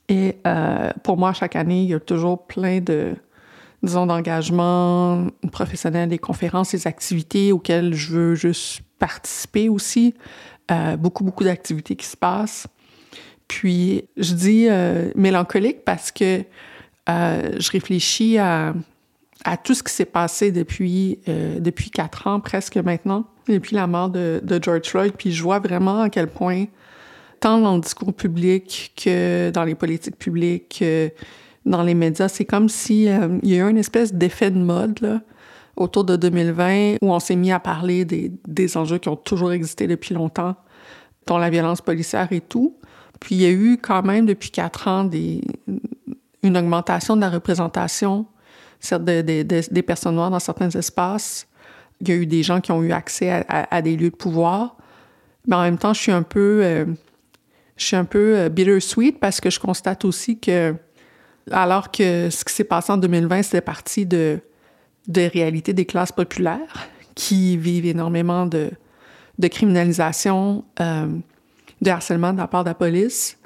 Et 0.09 0.37
pour 1.03 1.15
moi, 1.15 1.31
chaque 1.31 1.55
année, 1.55 1.83
il 1.83 1.89
y 1.89 1.93
a 1.93 1.99
toujours 2.01 2.45
plein 2.45 2.81
de, 2.81 3.13
disons, 3.83 4.05
d'engagements 4.05 5.27
professionnels, 5.53 6.09
des 6.09 6.17
conférences, 6.17 6.71
des 6.71 6.87
activités 6.87 7.53
auxquelles 7.53 7.93
je 7.93 8.11
veux 8.11 8.35
juste 8.35 8.81
participer 8.99 9.69
aussi. 9.69 10.13
beaucoup, 10.99 11.23
beaucoup 11.23 11.45
d'activités 11.45 11.95
qui 11.95 12.07
se 12.07 12.17
passent. 12.17 12.67
Puis, 13.51 14.05
je 14.15 14.33
dis 14.33 14.67
euh, 14.69 15.11
mélancolique 15.13 15.83
parce 15.83 16.09
que 16.13 16.43
euh, 17.09 17.51
je 17.59 17.69
réfléchis 17.69 18.37
à, 18.37 18.73
tout 19.65 19.73
ce 19.73 19.83
qui 19.83 19.91
s'est 19.91 20.05
passé 20.05 20.53
depuis, 20.53 21.19
euh, 21.27 21.59
depuis 21.59 21.89
quatre 21.89 22.27
ans 22.27 22.39
presque 22.39 22.77
maintenant, 22.77 23.25
depuis 23.49 23.75
la 23.75 23.87
mort 23.87 24.09
de, 24.09 24.41
George 24.61 24.87
Floyd. 24.87 25.11
Puis, 25.17 25.33
je 25.33 25.43
vois 25.43 25.59
vraiment 25.59 25.99
à 25.99 26.09
quel 26.09 26.27
point, 26.27 26.67
tant 27.41 27.59
dans 27.59 27.75
le 27.75 27.81
discours 27.81 28.13
public 28.13 28.93
que 28.95 29.49
dans 29.49 29.65
les 29.65 29.75
politiques 29.75 30.17
publiques, 30.17 30.77
que 30.79 31.11
dans 31.65 31.83
les 31.83 31.93
médias, 31.93 32.29
c'est 32.29 32.45
comme 32.45 32.69
si 32.69 33.03
y 33.03 33.09
a 33.09 33.27
eu 33.57 33.69
une 33.69 33.77
espèce 33.77 34.13
d'effet 34.13 34.49
de 34.49 34.59
mode 34.59 35.19
autour 35.75 36.05
de 36.05 36.15
2020 36.15 36.99
où 37.01 37.11
on 37.11 37.19
s'est 37.19 37.35
mis 37.35 37.51
à 37.51 37.59
parler 37.59 38.05
des, 38.05 38.31
des 38.47 38.77
enjeux 38.77 38.97
qui 38.97 39.09
ont 39.09 39.17
toujours 39.17 39.51
existé 39.51 39.87
depuis 39.87 40.15
longtemps, 40.15 40.55
dont 41.27 41.37
la 41.37 41.49
violence 41.49 41.81
policière 41.81 42.29
et 42.31 42.39
tout. 42.39 42.77
Puis 43.21 43.35
il 43.35 43.41
y 43.41 43.45
a 43.45 43.51
eu 43.51 43.77
quand 43.81 44.03
même 44.03 44.25
depuis 44.25 44.51
quatre 44.51 44.89
ans 44.89 45.09
une 46.43 46.57
augmentation 46.57 47.15
de 47.15 47.21
la 47.21 47.29
représentation 47.29 48.25
des 48.99 49.83
personnes 49.85 50.15
noires 50.15 50.31
dans 50.31 50.39
certains 50.39 50.69
espaces. 50.71 51.47
Il 52.01 52.09
y 52.09 52.11
a 52.11 52.15
eu 52.15 52.25
des 52.25 52.43
gens 52.43 52.59
qui 52.59 52.71
ont 52.71 52.81
eu 52.81 52.91
accès 52.91 53.45
à, 53.47 53.81
des 53.81 53.95
lieux 53.95 54.09
de 54.09 54.15
pouvoir. 54.15 54.75
Mais 55.47 55.55
en 55.55 55.61
même 55.61 55.77
temps, 55.77 55.93
je 55.93 56.01
suis 56.01 56.11
un 56.11 56.23
peu, 56.23 56.61
euh, 56.63 56.85
je 57.77 57.85
suis 57.85 57.95
un 57.95 58.05
peu 58.05 58.37
euh, 58.37 58.49
bittersweet 58.49 59.19
parce 59.19 59.39
que 59.39 59.49
je 59.49 59.59
constate 59.59 60.05
aussi 60.05 60.39
que, 60.39 60.75
alors 61.49 61.89
que 61.89 62.29
ce 62.29 62.43
qui 62.43 62.53
s'est 62.53 62.63
passé 62.63 62.91
en 62.91 62.97
2020, 62.97 63.43
c'était 63.43 63.61
parti 63.61 64.05
de, 64.05 64.39
de 65.07 65.21
réalités 65.31 65.73
des 65.73 65.85
classes 65.85 66.11
populaires 66.11 66.89
qui 67.15 67.57
vivent 67.57 67.87
énormément 67.87 68.45
de, 68.45 68.71
de 69.39 69.47
criminalisation, 69.47 70.63
euh, 70.79 71.07
de 71.81 71.89
harcèlement 71.89 72.33
de 72.33 72.37
la 72.37 72.47
part 72.47 72.63
de 72.63 72.69
la 72.69 72.75
police. 72.75 73.37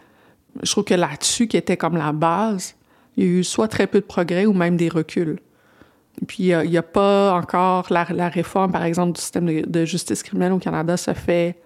Je 0.62 0.72
trouve 0.72 0.84
que 0.84 0.94
là-dessus, 0.94 1.48
qui 1.48 1.58
était 1.58 1.78
comme 1.78 1.98
la 1.98 2.12
base, 2.12 2.76
il 3.18 3.24
y 3.24 3.28
a 3.28 3.30
eu 3.30 3.44
soit 3.44 3.68
très 3.68 3.88
peu 3.88 4.00
de 4.00 4.06
progrès 4.06 4.46
ou 4.46 4.54
même 4.54 4.78
des 4.78 4.90
reculs. 4.90 5.40
Puis 6.28 6.46
il 6.52 6.70
n'y 6.70 6.78
a, 6.78 6.84
pas 6.84 7.34
encore 7.34 7.88
la, 7.90 8.30
réforme, 8.30 8.72
par 8.72 8.84
exemple, 8.84 9.14
du 9.14 9.22
système 9.22 9.62
de, 9.62 9.86
justice 9.86 10.24
criminelle 10.24 10.54
au 10.54 10.60
Canada 10.60 10.96
se 10.96 11.14
fait, 11.14 11.58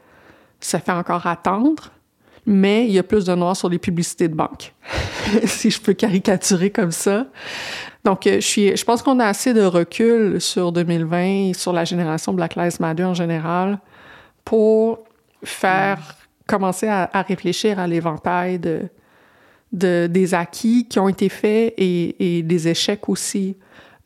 se 0.60 0.78
fait 0.78 0.92
encore 0.92 1.28
attendre, 1.28 1.92
mais 2.48 2.86
il 2.86 2.92
y 2.92 3.00
a 3.00 3.04
plus 3.04 3.26
de 3.26 3.36
noirs 3.36 3.56
sur 3.56 3.70
les 3.70 3.78
publicités 3.78 4.28
de 4.28 4.34
banque, 4.34 4.74
si 5.46 5.70
je 5.70 5.80
peux 5.80 5.94
caricaturer 5.94 6.72
comme 6.72 6.92
ça. 6.92 7.28
Donc, 8.04 8.22
je, 8.26 8.40
suis, 8.40 8.76
je 8.76 8.84
pense 8.84 9.04
qu'on 9.04 9.20
a 9.20 9.26
assez 9.26 9.54
de 9.54 9.62
recul 9.62 10.42
sur 10.42 10.72
2020 10.72 11.24
et 11.50 11.54
sur 11.54 11.72
la 11.72 11.86
génération 11.86 12.34
Black 12.34 12.56
Lives 12.56 12.80
Matter 12.80 13.04
en 13.04 13.14
général 13.14 13.78
pour 14.46 15.00
faire 15.44 16.00
commencer 16.50 16.88
à, 16.88 17.22
réfléchir 17.22 17.80
à 17.80 17.86
l'éventail 17.86 18.58
de, 18.58 18.82
de, 19.72 20.08
des 20.08 20.34
acquis 20.34 20.88
qui 20.88 21.00
ont 21.00 21.08
été 21.08 21.30
faits 21.30 21.76
et, 21.78 22.42
des 22.44 22.68
échecs 22.68 23.08
aussi, 23.08 23.56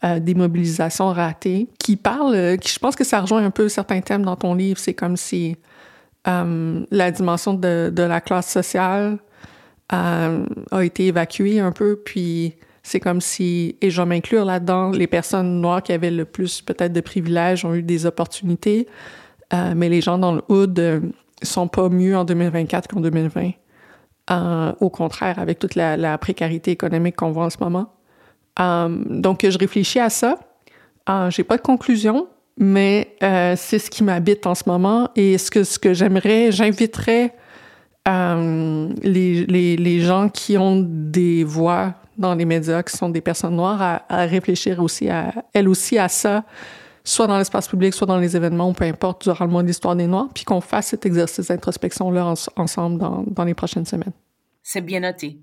euh, 0.04 0.20
des 0.20 0.36
mobilisations 0.36 1.08
ratées, 1.14 1.70
qui 1.80 1.96
parlent, 1.96 2.58
qui, 2.58 2.74
je 2.74 2.80
pense 2.80 2.98
que 2.98 3.06
ça 3.06 3.22
rejoint 3.22 3.46
un 3.46 3.50
peu 3.50 3.70
certains 3.70 4.02
thèmes 4.02 4.24
dans 4.24 4.36
ton 4.36 4.56
livre. 4.56 4.78
C'est 4.78 4.94
comme 4.94 5.16
si 5.16 5.56
euh, 6.28 6.86
la 6.92 7.12
dimension 7.12 7.54
de, 7.54 7.90
de, 7.96 8.04
la 8.04 8.20
classe 8.20 8.50
sociale 8.52 9.20
euh, 9.94 10.46
a 10.72 10.84
été 10.84 11.08
évacuée 11.08 11.62
un 11.62 11.72
peu, 11.72 11.96
puis 12.04 12.56
c'est 12.84 13.00
comme 13.00 13.22
si, 13.22 13.78
et 13.80 13.90
je 13.90 14.02
vais 14.02 14.08
m'inclure 14.08 14.44
là-dedans, 14.44 14.92
les 14.92 15.08
personnes 15.08 15.62
noires 15.62 15.82
qui 15.82 15.94
avaient 15.94 16.12
le 16.12 16.26
plus 16.26 16.62
peut-être 16.62 16.92
de 16.92 17.00
privilèges 17.00 17.64
ont 17.64 17.74
eu 17.74 17.84
des 17.84 18.06
opportunités, 18.06 18.88
mais 19.76 19.88
les 19.88 20.02
gens 20.02 20.18
dans 20.18 20.34
le 20.34 20.42
hood 20.50 21.14
sont 21.44 21.68
pas 21.68 21.90
mieux 21.90 22.18
en 22.18 22.24
2024 22.26 22.88
qu'en 22.88 23.00
2020. 23.00 23.52
Euh, 24.32 24.72
au 24.80 24.90
contraire, 24.90 25.40
avec 25.40 25.60
toute 25.60 25.76
la, 25.76 26.18
précarité 26.18 26.72
économique 26.72 27.16
qu'on 27.18 27.32
voit 27.32 27.46
en 27.46 27.50
ce 27.50 27.58
moment. 27.60 27.94
Euh, 28.60 29.04
donc, 29.10 29.48
je 29.48 29.58
réfléchis 29.58 30.00
à 30.00 30.10
ça. 30.10 30.38
Euh, 31.10 31.30
j'ai 31.30 31.44
pas 31.44 31.58
de 31.58 31.62
conclusion, 31.62 32.28
mais 32.58 33.16
euh, 33.22 33.56
c'est 33.58 33.80
ce 33.80 33.90
qui 33.90 34.04
m'habite 34.04 34.48
en 34.48 34.56
ce 34.56 34.64
moment 34.68 35.10
et 35.16 35.38
ce 35.38 35.52
que, 35.52 35.64
ce 35.64 35.78
que 35.78 35.94
j'aimerais, 35.94 36.52
j'inviterais 36.52 37.36
les, 38.06 39.46
les, 39.46 39.78
les, 39.78 40.00
gens 40.02 40.28
qui 40.28 40.58
ont 40.58 40.86
des 40.86 41.46
voix 41.46 41.94
dans 42.18 42.36
les 42.36 42.44
médias, 42.44 42.84
qui 42.84 42.98
sont 42.98 43.08
des 43.08 43.22
personnes 43.22 43.56
noires, 43.56 43.82
à, 43.82 44.04
à 44.10 44.26
réfléchir 44.26 44.82
aussi 44.82 45.10
à, 45.10 45.34
elles 45.54 45.70
aussi 45.70 45.98
à 45.98 46.10
ça 46.10 46.44
soit 47.04 47.28
dans 47.28 47.38
l'espace 47.38 47.68
public, 47.68 47.94
soit 47.94 48.08
dans 48.08 48.18
les 48.18 48.36
événements, 48.36 48.70
ou 48.70 48.74
peu 48.74 48.86
importe, 48.86 49.24
durant 49.24 49.46
le 49.46 49.52
mois 49.52 49.64
d'histoire 49.64 49.96
des 49.96 50.08
Noirs, 50.08 50.30
puis 50.34 50.46
qu'on 50.46 50.62
fasse 50.62 50.88
cet 50.88 51.06
exercice 51.06 51.48
d'introspection-là 51.48 52.34
ensemble 52.56 53.00
dans, 53.00 53.24
dans 53.28 53.44
les 53.44 53.54
prochaines 53.54 53.86
semaines. 53.86 54.14
C'est 54.62 54.82
bien 54.82 55.02
noté. 55.02 55.40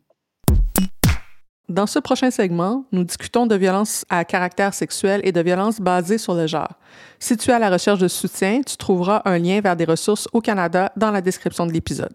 Dans 1.68 1.87
ce 1.87 2.01
prochain 2.01 2.33
segment, 2.33 2.85
nous 2.90 3.05
discutons 3.05 3.46
de 3.46 3.55
violences 3.55 4.05
à 4.09 4.25
caractère 4.25 4.75
sexuel 4.75 5.20
et 5.23 5.31
de 5.31 5.40
violences 5.40 5.81
basées 5.81 6.18
sur 6.18 6.35
le 6.35 6.49
genre. 6.49 6.73
Si 7.20 7.37
tu 7.37 7.51
es 7.51 7.53
à 7.53 7.61
la 7.61 7.70
recherche 7.70 8.01
de 8.01 8.09
soutien, 8.09 8.62
tu 8.66 8.77
trouveras 8.77 9.23
un 9.25 9.38
lien 9.38 9.61
vers 9.61 9.77
des 9.77 9.85
ressources 9.85 10.27
au 10.33 10.40
Canada 10.40 10.90
dans 10.96 11.12
la 11.12 11.20
description 11.20 11.66
de 11.66 11.73
l'épisode. 11.73 12.12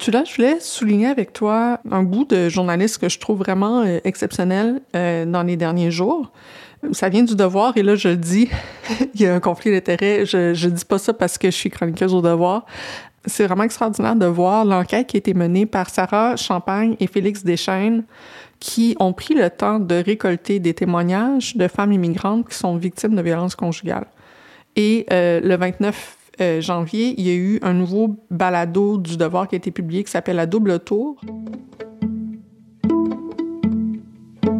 Tu 0.00 0.10
là, 0.10 0.24
je 0.24 0.34
voulais 0.34 0.58
souligner 0.58 1.06
avec 1.06 1.32
toi 1.32 1.78
un 1.88 2.02
bout 2.02 2.24
de 2.24 2.48
journaliste 2.48 2.98
que 2.98 3.08
je 3.08 3.20
trouve 3.20 3.38
vraiment 3.38 3.82
euh, 3.82 4.00
exceptionnel 4.02 4.80
euh, 4.96 5.24
dans 5.24 5.44
les 5.44 5.56
derniers 5.56 5.92
jours 5.92 6.32
ça 6.92 7.08
vient 7.08 7.22
du 7.22 7.36
devoir, 7.36 7.76
et 7.76 7.82
là, 7.82 7.94
je 7.94 8.08
le 8.08 8.16
dis, 8.16 8.48
il 9.14 9.20
y 9.20 9.26
a 9.26 9.34
un 9.34 9.40
conflit 9.40 9.70
d'intérêts. 9.70 10.26
Je, 10.26 10.54
je 10.54 10.68
dis 10.68 10.84
pas 10.84 10.98
ça 10.98 11.12
parce 11.12 11.38
que 11.38 11.50
je 11.50 11.56
suis 11.56 11.70
chroniqueuse 11.70 12.14
au 12.14 12.22
devoir. 12.22 12.66
C'est 13.26 13.46
vraiment 13.46 13.62
extraordinaire 13.62 14.16
de 14.16 14.26
voir 14.26 14.64
l'enquête 14.64 15.06
qui 15.06 15.16
a 15.16 15.18
été 15.18 15.32
menée 15.32 15.64
par 15.64 15.88
Sarah 15.88 16.36
Champagne 16.36 16.96
et 17.00 17.06
Félix 17.06 17.42
Deschaines, 17.42 18.04
qui 18.60 18.96
ont 19.00 19.12
pris 19.12 19.34
le 19.34 19.48
temps 19.50 19.78
de 19.78 19.94
récolter 19.94 20.58
des 20.58 20.74
témoignages 20.74 21.56
de 21.56 21.68
femmes 21.68 21.92
immigrantes 21.92 22.48
qui 22.48 22.56
sont 22.56 22.76
victimes 22.76 23.14
de 23.14 23.22
violences 23.22 23.56
conjugales. 23.56 24.06
Et 24.76 25.06
euh, 25.12 25.40
le 25.40 25.56
29 25.56 26.16
euh, 26.40 26.60
janvier, 26.60 27.14
il 27.16 27.26
y 27.26 27.30
a 27.30 27.34
eu 27.34 27.58
un 27.62 27.74
nouveau 27.74 28.16
balado 28.30 28.98
du 28.98 29.16
devoir 29.16 29.48
qui 29.48 29.54
a 29.54 29.58
été 29.58 29.70
publié 29.70 30.02
qui 30.02 30.10
s'appelle 30.10 30.36
La 30.36 30.46
double 30.46 30.80
tour. 30.80 31.20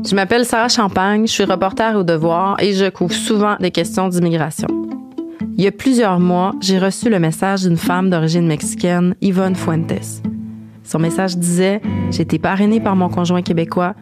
Je 0.07 0.14
m'appelle 0.14 0.45
Sarah 0.45 0.69
Champagne, 0.69 1.27
je 1.27 1.33
suis 1.33 1.45
reporter 1.45 1.97
au 1.97 2.03
Devoir 2.03 2.57
et 2.61 2.75
je 2.75 2.90
couvre 2.90 3.14
souvent 3.14 3.57
les 3.59 3.71
questions 3.71 4.09
d'immigration. 4.11 4.69
Il 5.57 5.64
y 5.64 5.67
a 5.67 5.73
plusieurs 5.73 6.21
mois, 6.21 6.53
j'ai 6.61 6.79
reçu 6.79 7.09
le 7.09 7.19
message 7.19 7.62
d'une 7.62 7.79
femme 7.79 8.11
d'origine 8.11 8.47
mexicaine, 8.47 9.14
Yvonne 9.23 9.55
Fuentes. 9.55 10.23
Son 10.83 10.99
message 10.99 11.38
disait 11.38 11.81
J'ai 12.11 12.21
été 12.21 12.38
parrainée 12.38 12.81
par 12.81 12.97
mon 12.97 13.09
conjoint 13.09 13.40
québécois. 13.40 13.95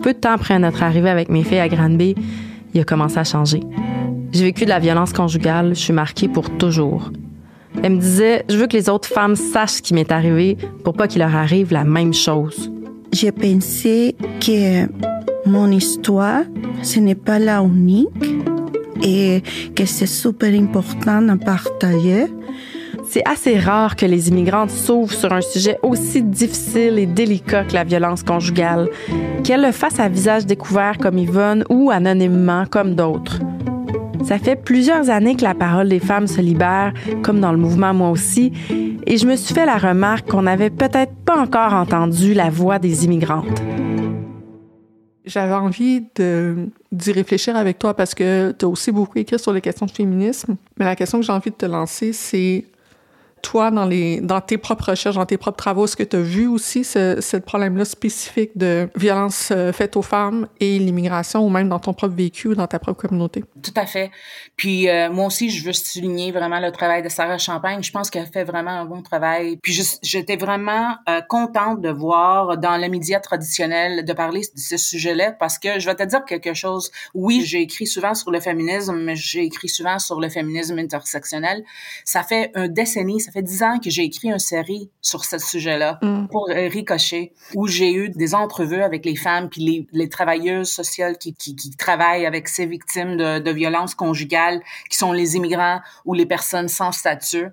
Peu 0.00 0.12
de 0.12 0.18
temps 0.18 0.32
après 0.32 0.60
notre 0.60 0.84
arrivée 0.84 1.10
avec 1.10 1.28
mes 1.28 1.42
filles 1.42 1.58
à 1.58 1.68
Granby, 1.68 2.14
il 2.72 2.80
a 2.80 2.84
commencé 2.84 3.18
à 3.18 3.24
changer. 3.24 3.60
J'ai 4.30 4.44
vécu 4.44 4.64
de 4.64 4.70
la 4.70 4.78
violence 4.78 5.12
conjugale, 5.12 5.70
je 5.70 5.80
suis 5.80 5.92
marquée 5.92 6.28
pour 6.28 6.56
toujours. 6.56 7.10
Elle 7.82 7.94
me 7.94 8.00
disait, 8.00 8.44
je 8.48 8.56
veux 8.56 8.68
que 8.68 8.76
les 8.76 8.88
autres 8.88 9.08
femmes 9.08 9.34
sachent 9.34 9.72
ce 9.72 9.82
qui 9.82 9.94
m'est 9.94 10.12
arrivé 10.12 10.56
pour 10.84 10.94
pas 10.94 11.08
qu'il 11.08 11.18
leur 11.18 11.34
arrive 11.34 11.72
la 11.72 11.82
même 11.82 12.14
chose. 12.14 12.70
J'ai 13.12 13.32
pensé 13.32 14.14
que 14.40 14.86
mon 15.46 15.70
histoire, 15.70 16.42
ce 16.82 17.00
n'est 17.00 17.14
pas 17.14 17.38
la 17.38 17.60
unique 17.62 18.08
et 19.02 19.42
que 19.74 19.84
c'est 19.84 20.06
super 20.06 20.52
important 20.52 21.22
de 21.22 21.34
partager. 21.34 22.26
C'est 23.08 23.26
assez 23.26 23.58
rare 23.58 23.96
que 23.96 24.04
les 24.04 24.28
immigrantes 24.28 24.70
s'ouvrent 24.70 25.14
sur 25.14 25.32
un 25.32 25.40
sujet 25.40 25.78
aussi 25.82 26.22
difficile 26.22 26.98
et 26.98 27.06
délicat 27.06 27.64
que 27.64 27.72
la 27.72 27.84
violence 27.84 28.22
conjugale, 28.22 28.90
qu'elles 29.44 29.62
le 29.62 29.72
fassent 29.72 30.00
à 30.00 30.08
visage 30.08 30.44
découvert 30.44 30.98
comme 30.98 31.16
Yvonne 31.16 31.64
ou 31.70 31.90
anonymement 31.90 32.64
comme 32.68 32.94
d'autres. 32.94 33.38
Ça 34.24 34.38
fait 34.38 34.56
plusieurs 34.56 35.08
années 35.08 35.36
que 35.36 35.44
la 35.44 35.54
parole 35.54 35.88
des 35.88 36.00
femmes 36.00 36.26
se 36.26 36.42
libère, 36.42 36.92
comme 37.22 37.40
dans 37.40 37.52
le 37.52 37.56
mouvement 37.56 37.94
moi 37.94 38.10
aussi, 38.10 38.52
et 39.06 39.16
je 39.16 39.26
me 39.26 39.36
suis 39.36 39.54
fait 39.54 39.64
la 39.64 39.78
remarque 39.78 40.28
qu'on 40.28 40.42
n'avait 40.42 40.68
peut-être 40.68 41.14
pas 41.24 41.40
encore 41.40 41.72
entendu 41.72 42.34
la 42.34 42.50
voix 42.50 42.78
des 42.78 43.06
immigrantes. 43.06 43.62
J'avais 45.28 45.54
envie 45.54 46.06
d'y 46.90 47.12
réfléchir 47.12 47.54
avec 47.54 47.78
toi 47.78 47.94
parce 47.94 48.14
que 48.14 48.52
tu 48.58 48.64
as 48.64 48.68
aussi 48.68 48.90
beaucoup 48.90 49.18
écrit 49.18 49.38
sur 49.38 49.52
les 49.52 49.60
questions 49.60 49.84
de 49.84 49.90
féminisme. 49.90 50.56
Mais 50.78 50.86
la 50.86 50.96
question 50.96 51.20
que 51.20 51.26
j'ai 51.26 51.32
envie 51.32 51.50
de 51.50 51.56
te 51.56 51.66
lancer, 51.66 52.14
c'est 52.14 52.64
toi, 53.42 53.70
dans, 53.70 54.40
tes 54.40 54.58
propres 54.58 54.90
recherches, 54.90 55.16
dans 55.16 55.26
tes 55.26 55.36
propres 55.36 55.56
travaux, 55.56 55.84
est-ce 55.84 55.96
que 55.96 56.02
tu 56.02 56.16
as 56.16 56.20
vu 56.20 56.46
aussi 56.46 56.84
ce, 56.84 57.36
problème-là 57.38 57.84
spécifique 57.84 58.50
de 58.56 58.88
violence 58.96 59.50
euh, 59.52 59.72
faite 59.72 59.96
aux 59.96 60.02
femmes 60.02 60.48
et 60.60 60.78
l'immigration, 60.78 61.44
ou 61.44 61.48
même 61.48 61.68
dans 61.68 61.78
ton 61.78 61.92
propre 61.92 62.14
vécu 62.14 62.48
ou 62.48 62.54
dans 62.54 62.66
ta 62.66 62.78
propre 62.78 63.00
communauté? 63.06 63.44
Tout 63.62 63.72
à 63.76 63.86
fait. 63.86 64.10
Puis 64.56 64.88
euh, 64.88 65.10
moi 65.10 65.26
aussi, 65.26 65.50
je 65.50 65.64
veux 65.64 65.72
souligner 65.72 66.32
vraiment 66.32 66.60
le 66.60 66.72
travail 66.72 67.02
de 67.02 67.08
Sarah 67.08 67.38
Champagne. 67.38 67.82
Je 67.82 67.92
pense 67.92 68.10
qu'elle 68.10 68.26
fait 68.26 68.44
vraiment 68.44 68.70
un 68.70 68.84
bon 68.84 69.02
travail. 69.02 69.58
Puis 69.62 69.80
j'étais 70.02 70.36
vraiment 70.36 70.96
euh, 71.08 71.20
contente 71.28 71.80
de 71.80 71.90
voir 71.90 72.58
dans 72.58 72.76
les 72.76 72.88
médias 72.88 73.20
traditionnels 73.20 74.04
de 74.04 74.12
parler 74.12 74.40
de 74.40 74.60
ce 74.60 74.76
sujet-là 74.76 75.32
parce 75.32 75.58
que 75.58 75.78
je 75.78 75.86
vais 75.86 75.94
te 75.94 76.02
dire 76.02 76.24
quelque 76.24 76.54
chose. 76.54 76.90
Oui, 77.14 77.42
j'ai 77.44 77.62
écrit 77.62 77.86
souvent 77.86 78.14
sur 78.14 78.30
le 78.30 78.40
féminisme, 78.40 78.96
mais 78.96 79.16
j'ai 79.16 79.44
écrit 79.44 79.68
souvent 79.68 79.98
sur 79.98 80.20
le 80.20 80.28
féminisme 80.28 80.78
intersectionnel. 80.78 81.64
Ça 82.04 82.22
fait 82.22 82.50
un 82.54 82.68
décennie, 82.68 83.20
ça 83.28 83.32
fait 83.32 83.42
dix 83.42 83.62
ans 83.62 83.78
que 83.78 83.90
j'ai 83.90 84.04
écrit 84.04 84.30
une 84.30 84.38
série 84.38 84.90
sur 85.02 85.22
ce 85.26 85.36
sujet-là 85.36 85.98
mm. 86.00 86.28
pour 86.28 86.48
euh, 86.48 86.66
Ricochet, 86.68 87.34
où 87.54 87.66
j'ai 87.66 87.92
eu 87.92 88.08
des 88.08 88.34
entrevues 88.34 88.80
avec 88.80 89.04
les 89.04 89.16
femmes 89.16 89.50
puis 89.50 89.60
les, 89.60 89.86
les 89.92 90.08
travailleuses 90.08 90.70
sociales 90.70 91.18
qui, 91.18 91.34
qui, 91.34 91.54
qui, 91.54 91.70
travaillent 91.72 92.24
avec 92.24 92.48
ces 92.48 92.64
victimes 92.64 93.18
de, 93.18 93.38
de 93.38 93.50
violences 93.50 93.94
conjugales, 93.94 94.62
qui 94.88 94.96
sont 94.96 95.12
les 95.12 95.36
immigrants 95.36 95.80
ou 96.06 96.14
les 96.14 96.24
personnes 96.24 96.68
sans 96.68 96.90
statut, 96.90 97.48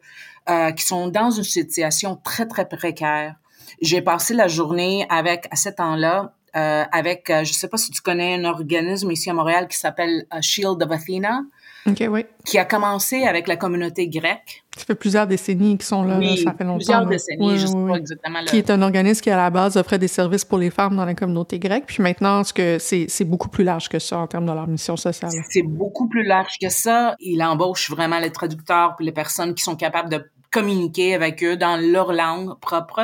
euh, 0.50 0.72
qui 0.72 0.86
sont 0.86 1.10
dans 1.10 1.30
une 1.30 1.44
situation 1.44 2.16
très, 2.24 2.48
très 2.48 2.70
précaire. 2.70 3.36
J'ai 3.82 4.02
passé 4.02 4.34
la 4.34 4.48
journée 4.48 5.06
avec, 5.10 5.50
à 5.52 5.58
ce 5.58 5.68
temps-là, 5.68 6.36
euh, 6.56 6.86
avec, 6.94 7.30
euh, 7.30 7.44
je 7.44 7.52
sais 7.52 7.68
pas 7.68 7.76
si 7.76 7.92
tu 7.92 8.02
connais 8.02 8.36
un 8.36 8.46
organisme 8.46 9.12
ici 9.12 9.30
à 9.30 9.34
Montréal 9.34 9.68
qui 9.68 9.78
s'appelle 9.78 10.26
uh, 10.34 10.42
Shield 10.42 10.82
of 10.82 10.90
Athena, 10.90 11.42
oui. 11.86 12.26
qui 12.46 12.58
a 12.58 12.66
commencé 12.66 13.24
avec 13.24 13.48
la 13.48 13.58
communauté 13.58 14.08
grecque. 14.08 14.64
Ça 14.76 14.86
fait 14.86 14.96
plusieurs 14.96 15.28
décennies 15.28 15.78
qu'ils 15.78 15.86
sont 15.86 16.04
là, 16.04 16.18
oui, 16.18 16.44
ça 16.44 16.54
fait 16.54 16.64
longtemps. 16.64 16.78
plusieurs 16.78 17.06
décennies, 17.06 17.58
je 17.58 17.68
sais 17.68 17.74
pas 17.74 17.96
exactement. 17.96 18.44
Qui 18.46 18.58
est 18.58 18.70
un 18.70 18.82
organisme 18.82 19.22
qui, 19.22 19.30
à 19.30 19.38
la 19.38 19.50
base, 19.50 19.78
offrait 19.78 20.00
des 20.00 20.08
services 20.08 20.44
pour 20.44 20.58
les 20.58 20.70
femmes 20.70 20.96
dans 20.96 21.06
la 21.06 21.14
communauté 21.14 21.60
grecque. 21.60 21.86
Puis 21.88 22.04
maintenant, 22.04 22.42
c'est 22.44 23.26
beaucoup 23.26 23.50
plus 23.50 23.64
large 23.64 23.88
que 23.88 24.00
ça 24.00 24.18
en 24.18 24.28
termes 24.28 24.46
de 24.46 24.52
leur 24.52 24.68
mission 24.68 24.98
sociale. 24.98 25.32
C'est 25.50 25.64
beaucoup 25.64 26.08
plus 26.10 26.24
large 26.24 26.58
que 26.62 26.70
ça. 26.70 27.16
Il 27.20 27.42
embauche 27.44 27.90
vraiment 27.90 28.20
les 28.20 28.32
traducteurs 28.32 28.96
puis 28.96 29.06
les 29.06 29.12
personnes 29.12 29.54
qui 29.54 29.64
sont 29.64 29.76
capables 29.76 30.10
de 30.10 30.26
communiquer 30.56 31.14
avec 31.14 31.44
eux 31.44 31.58
dans 31.58 31.76
leur 31.76 32.14
langue 32.14 32.58
propre. 32.62 33.02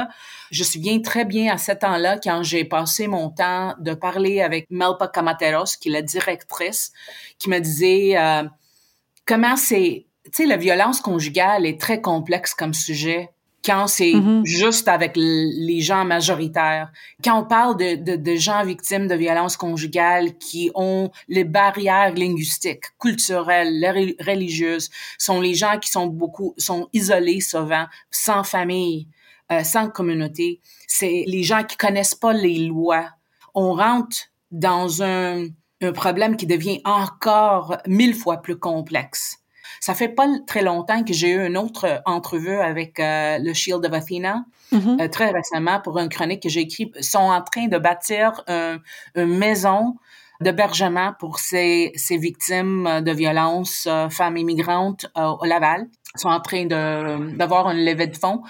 Je 0.52 0.63
me 0.63 0.65
souviens 0.65 1.02
très 1.02 1.26
bien 1.26 1.54
à 1.54 1.58
ce 1.58 1.74
temps-là 1.74 2.17
quand 2.17 2.44
j'ai 2.44 2.63
passé 2.63 3.08
mon 3.08 3.30
temps 3.30 3.76
de 3.78 3.94
parler 3.94 4.41
avec 4.41 4.67
Melpa 4.70 5.10
Kamateros, 5.10 5.78
qui 5.82 5.89
est 5.89 5.91
la 5.91 6.02
directrice, 6.02 6.94
qui 7.39 7.50
me 7.50 7.60
disait 7.60 8.17
euh, 8.17 8.44
comment 9.32 9.56
c'est, 9.56 10.08
tu 10.26 10.32
sais, 10.34 10.46
la 10.46 10.58
violence 10.58 11.00
conjugale 11.00 11.65
est 11.65 11.80
très 11.80 12.02
complexe 12.02 12.54
comme 12.54 12.74
sujet 12.74 13.30
quand 13.63 13.88
c'est 13.88 14.12
mm-hmm. 14.12 14.46
juste 14.46 14.89
avec 14.89 15.13
les 15.15 15.80
gens 15.80 16.04
majoritaires. 16.04 16.91
Quand 17.24 17.39
on 17.39 17.46
parle 17.46 17.78
de, 17.78 17.96
de, 17.96 18.17
de, 18.17 18.36
gens 18.36 18.65
victimes 18.65 19.08
de 19.08 19.15
violences 19.15 19.56
conjugales 19.56 20.38
qui 20.38 20.70
ont 20.76 21.12
les 21.30 21.46
barrières 21.46 22.13
linguistiques, 22.13 22.86
culturelles, 23.00 24.17
religieuses, 24.20 24.89
sont 25.17 25.39
les 25.39 25.54
gens 25.54 25.80
qui 25.80 25.89
sont 25.89 26.08
beaucoup, 26.08 26.54
sont 26.58 26.89
isolés 26.91 27.39
souvent, 27.39 27.86
sans 28.10 28.44
famille, 28.44 29.08
euh, 29.54 29.63
sans 29.63 29.89
communauté. 29.89 30.60
C'est 30.88 31.24
les 31.26 31.44
gens 31.44 31.63
qui 31.63 31.78
connaissent 31.78 32.15
pas 32.15 32.34
les 32.34 32.58
lois. 32.58 33.08
On 33.54 33.76
rentre 33.76 34.17
dans 34.50 35.04
un, 35.04 35.46
un 35.82 35.91
problème 35.91 36.38
qui 36.38 36.46
devient 36.46 36.82
encore 36.86 37.78
mille 37.88 38.13
fois 38.13 38.38
plus 38.38 38.58
complexe. 38.58 39.38
Ça 39.80 39.96
fait 39.96 40.10
pas 40.10 40.28
très 40.46 40.62
longtemps 40.62 41.04
que 41.04 41.12
j'ai 41.12 41.32
eu 41.32 41.46
une 41.46 41.58
autre 41.58 42.02
entrevue 42.06 42.60
avec 42.60 43.00
euh, 43.00 43.39
le 43.39 43.52
Shield 43.54 43.84
of 43.84 43.91
Athena, 43.91 44.46
mm-hmm. 44.72 45.02
euh, 45.02 45.08
très 45.08 45.32
récemment 45.32 45.80
pour 45.80 45.98
une 45.98 46.08
chronique 46.08 46.44
que 46.44 46.50
j'ai 46.50 46.62
écrite. 46.62 46.94
Ils 46.98 47.04
sont 47.04 47.17
en 47.17 47.41
train 47.41 47.67
de 47.67 47.80
bâtir 47.80 48.44
un, 48.48 48.78
une 49.15 49.38
maison 49.38 49.96
d'hébergement 50.39 51.13
pour 51.20 51.39
ces, 51.39 51.91
ces 51.96 52.17
victimes 52.17 53.02
de 53.02 53.12
violences, 53.12 53.88
euh, 53.88 54.10
femmes 54.10 54.38
immigrantes 54.38 55.08
au 55.15 55.46
Laval. 55.46 55.88
Ils 56.15 56.20
sont 56.20 56.30
en 56.30 56.41
train 56.41 56.65
d'avoir 56.65 57.72
une 57.72 57.86
levée 57.86 58.08
de 58.08 58.17
fonds 58.17 58.41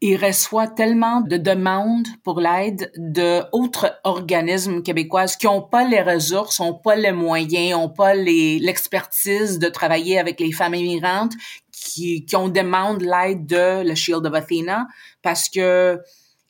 il 0.00 0.16
reçoit 0.16 0.68
tellement 0.68 1.20
de 1.20 1.36
demandes 1.36 2.06
pour 2.22 2.40
l'aide 2.40 2.92
de 2.96 3.42
autres 3.52 3.98
organismes 4.04 4.82
québécoises 4.82 5.36
qui 5.36 5.48
ont 5.48 5.62
pas 5.62 5.84
les 5.84 6.02
ressources, 6.02 6.60
ont 6.60 6.74
pas 6.74 6.94
les 6.94 7.10
moyens, 7.10 7.78
ont 7.78 7.88
pas 7.88 8.14
l'expertise 8.14 9.58
de 9.58 9.68
travailler 9.68 10.18
avec 10.18 10.38
les 10.38 10.52
femmes 10.52 10.74
immigrantes 10.74 11.32
qui, 11.72 12.24
qui 12.24 12.36
ont 12.36 12.48
demandé 12.48 13.06
l'aide 13.06 13.46
de 13.46 13.82
le 13.82 13.94
Shield 13.94 14.24
of 14.24 14.34
Athena 14.34 14.86
parce 15.22 15.48
que 15.48 15.98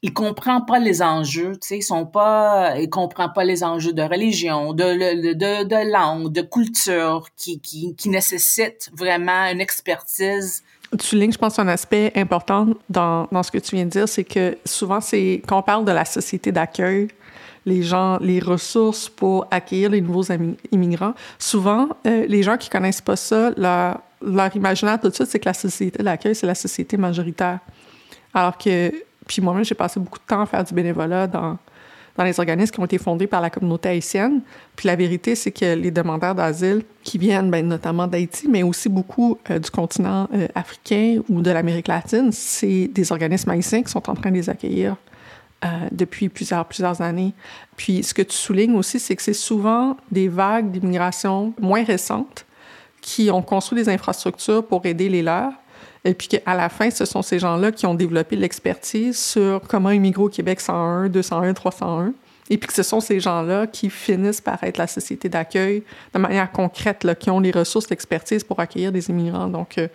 il 0.02 0.12
comprend 0.12 0.60
pas 0.60 0.78
les 0.78 1.02
enjeux, 1.02 1.54
tu 1.60 1.68
sais, 1.68 1.80
sont 1.80 2.06
pas, 2.06 2.78
il 2.78 2.88
comprend 2.88 3.30
pas 3.30 3.42
les 3.42 3.64
enjeux 3.64 3.92
de 3.92 4.02
religion, 4.02 4.72
de, 4.72 5.32
de, 5.32 5.64
de, 5.64 5.90
langue, 5.90 6.30
de 6.30 6.42
culture 6.42 7.26
qui, 7.36 7.60
qui, 7.60 7.96
qui 7.96 8.08
nécessitent 8.08 8.90
vraiment 8.92 9.46
une 9.46 9.60
expertise 9.60 10.62
tu 10.96 11.06
soulignes, 11.06 11.32
je 11.32 11.38
pense, 11.38 11.58
un 11.58 11.68
aspect 11.68 12.12
important 12.16 12.68
dans, 12.88 13.28
dans 13.30 13.42
ce 13.42 13.50
que 13.50 13.58
tu 13.58 13.76
viens 13.76 13.84
de 13.84 13.90
dire, 13.90 14.08
c'est 14.08 14.24
que 14.24 14.56
souvent, 14.64 15.00
c'est 15.00 15.42
quand 15.46 15.58
on 15.58 15.62
parle 15.62 15.84
de 15.84 15.92
la 15.92 16.04
société 16.04 16.52
d'accueil, 16.52 17.08
les 17.66 17.82
gens, 17.82 18.18
les 18.20 18.40
ressources 18.40 19.08
pour 19.08 19.46
accueillir 19.50 19.90
les 19.90 20.00
nouveaux 20.00 20.24
immigrants, 20.72 21.14
souvent, 21.38 21.88
euh, 22.06 22.24
les 22.26 22.42
gens 22.42 22.56
qui 22.56 22.70
connaissent 22.70 23.02
pas 23.02 23.16
ça, 23.16 23.50
leur, 23.56 24.00
leur 24.22 24.56
imaginaire 24.56 24.98
tout 25.00 25.08
de 25.08 25.14
suite, 25.14 25.28
c'est 25.28 25.38
que 25.38 25.48
la 25.48 25.54
société 25.54 26.02
d'accueil, 26.02 26.34
c'est 26.34 26.46
la 26.46 26.54
société 26.54 26.96
majoritaire. 26.96 27.58
Alors 28.32 28.56
que, 28.56 28.90
puis 29.26 29.42
moi-même, 29.42 29.64
j'ai 29.64 29.74
passé 29.74 30.00
beaucoup 30.00 30.18
de 30.18 30.24
temps 30.24 30.40
à 30.40 30.46
faire 30.46 30.64
du 30.64 30.72
bénévolat 30.72 31.26
dans 31.26 31.58
dans 32.18 32.24
les 32.24 32.38
organismes 32.40 32.72
qui 32.72 32.80
ont 32.80 32.84
été 32.84 32.98
fondés 32.98 33.28
par 33.28 33.40
la 33.40 33.48
communauté 33.48 33.90
haïtienne. 33.90 34.40
Puis 34.74 34.88
la 34.88 34.96
vérité, 34.96 35.36
c'est 35.36 35.52
que 35.52 35.76
les 35.76 35.92
demandeurs 35.92 36.34
d'asile 36.34 36.82
qui 37.04 37.16
viennent 37.16 37.48
ben, 37.48 37.66
notamment 37.66 38.08
d'Haïti, 38.08 38.48
mais 38.48 38.64
aussi 38.64 38.88
beaucoup 38.88 39.38
euh, 39.50 39.60
du 39.60 39.70
continent 39.70 40.28
euh, 40.34 40.48
africain 40.56 41.20
ou 41.28 41.40
de 41.40 41.50
l'Amérique 41.52 41.86
latine, 41.86 42.32
c'est 42.32 42.88
des 42.88 43.12
organismes 43.12 43.50
haïtiens 43.50 43.84
qui 43.84 43.92
sont 43.92 44.10
en 44.10 44.14
train 44.14 44.30
de 44.30 44.34
les 44.34 44.50
accueillir 44.50 44.96
euh, 45.64 45.68
depuis 45.92 46.28
plusieurs, 46.28 46.64
plusieurs 46.64 47.00
années. 47.00 47.34
Puis 47.76 48.02
ce 48.02 48.12
que 48.12 48.22
tu 48.22 48.36
soulignes 48.36 48.74
aussi, 48.74 48.98
c'est 48.98 49.14
que 49.14 49.22
c'est 49.22 49.32
souvent 49.32 49.96
des 50.10 50.26
vagues 50.26 50.72
d'immigration 50.72 51.54
moins 51.60 51.84
récentes 51.84 52.46
qui 53.00 53.30
ont 53.30 53.42
construit 53.42 53.80
des 53.80 53.88
infrastructures 53.88 54.66
pour 54.66 54.84
aider 54.86 55.08
les 55.08 55.22
leurs, 55.22 55.52
et 56.08 56.14
puis 56.14 56.26
qu'à 56.26 56.54
la 56.54 56.70
fin, 56.70 56.90
ce 56.90 57.04
sont 57.04 57.20
ces 57.20 57.38
gens-là 57.38 57.70
qui 57.70 57.84
ont 57.84 57.92
développé 57.92 58.34
l'expertise 58.34 59.18
sur 59.18 59.60
comment 59.68 59.90
immigrer 59.90 60.22
au 60.22 60.30
Québec 60.30 60.58
101, 60.58 61.10
201, 61.10 61.52
301. 61.52 62.14
Et 62.48 62.56
puis 62.56 62.66
que 62.66 62.72
ce 62.72 62.82
sont 62.82 63.00
ces 63.00 63.20
gens-là 63.20 63.66
qui 63.66 63.90
finissent 63.90 64.40
par 64.40 64.64
être 64.64 64.78
la 64.78 64.86
société 64.86 65.28
d'accueil 65.28 65.82
de 66.14 66.18
manière 66.18 66.50
concrète, 66.50 67.04
là, 67.04 67.14
qui 67.14 67.28
ont 67.30 67.40
les 67.40 67.50
ressources, 67.50 67.90
l'expertise 67.90 68.42
pour 68.42 68.58
accueillir 68.58 68.90
des 68.90 69.10
immigrants. 69.10 69.48
Donc, 69.48 69.76
euh, 69.76 69.88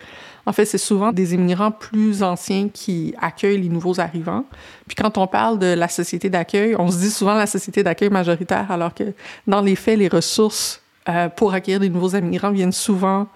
en 0.46 0.52
fait, 0.52 0.66
c'est 0.66 0.78
souvent 0.78 1.10
des 1.10 1.34
immigrants 1.34 1.72
plus 1.72 2.22
anciens 2.22 2.68
qui 2.68 3.12
accueillent 3.20 3.60
les 3.60 3.68
nouveaux 3.68 3.98
arrivants. 3.98 4.44
Puis 4.86 4.94
quand 4.94 5.18
on 5.18 5.26
parle 5.26 5.58
de 5.58 5.74
la 5.74 5.88
société 5.88 6.30
d'accueil, 6.30 6.76
on 6.78 6.92
se 6.92 6.98
dit 6.98 7.10
souvent 7.10 7.34
la 7.34 7.48
société 7.48 7.82
d'accueil 7.82 8.10
majoritaire, 8.10 8.70
alors 8.70 8.94
que 8.94 9.14
dans 9.48 9.62
les 9.62 9.74
faits, 9.74 9.98
les 9.98 10.06
ressources 10.06 10.80
euh, 11.08 11.28
pour 11.28 11.54
accueillir 11.54 11.80
des 11.80 11.88
nouveaux 11.88 12.16
immigrants 12.16 12.52
viennent 12.52 12.70
souvent 12.70 13.26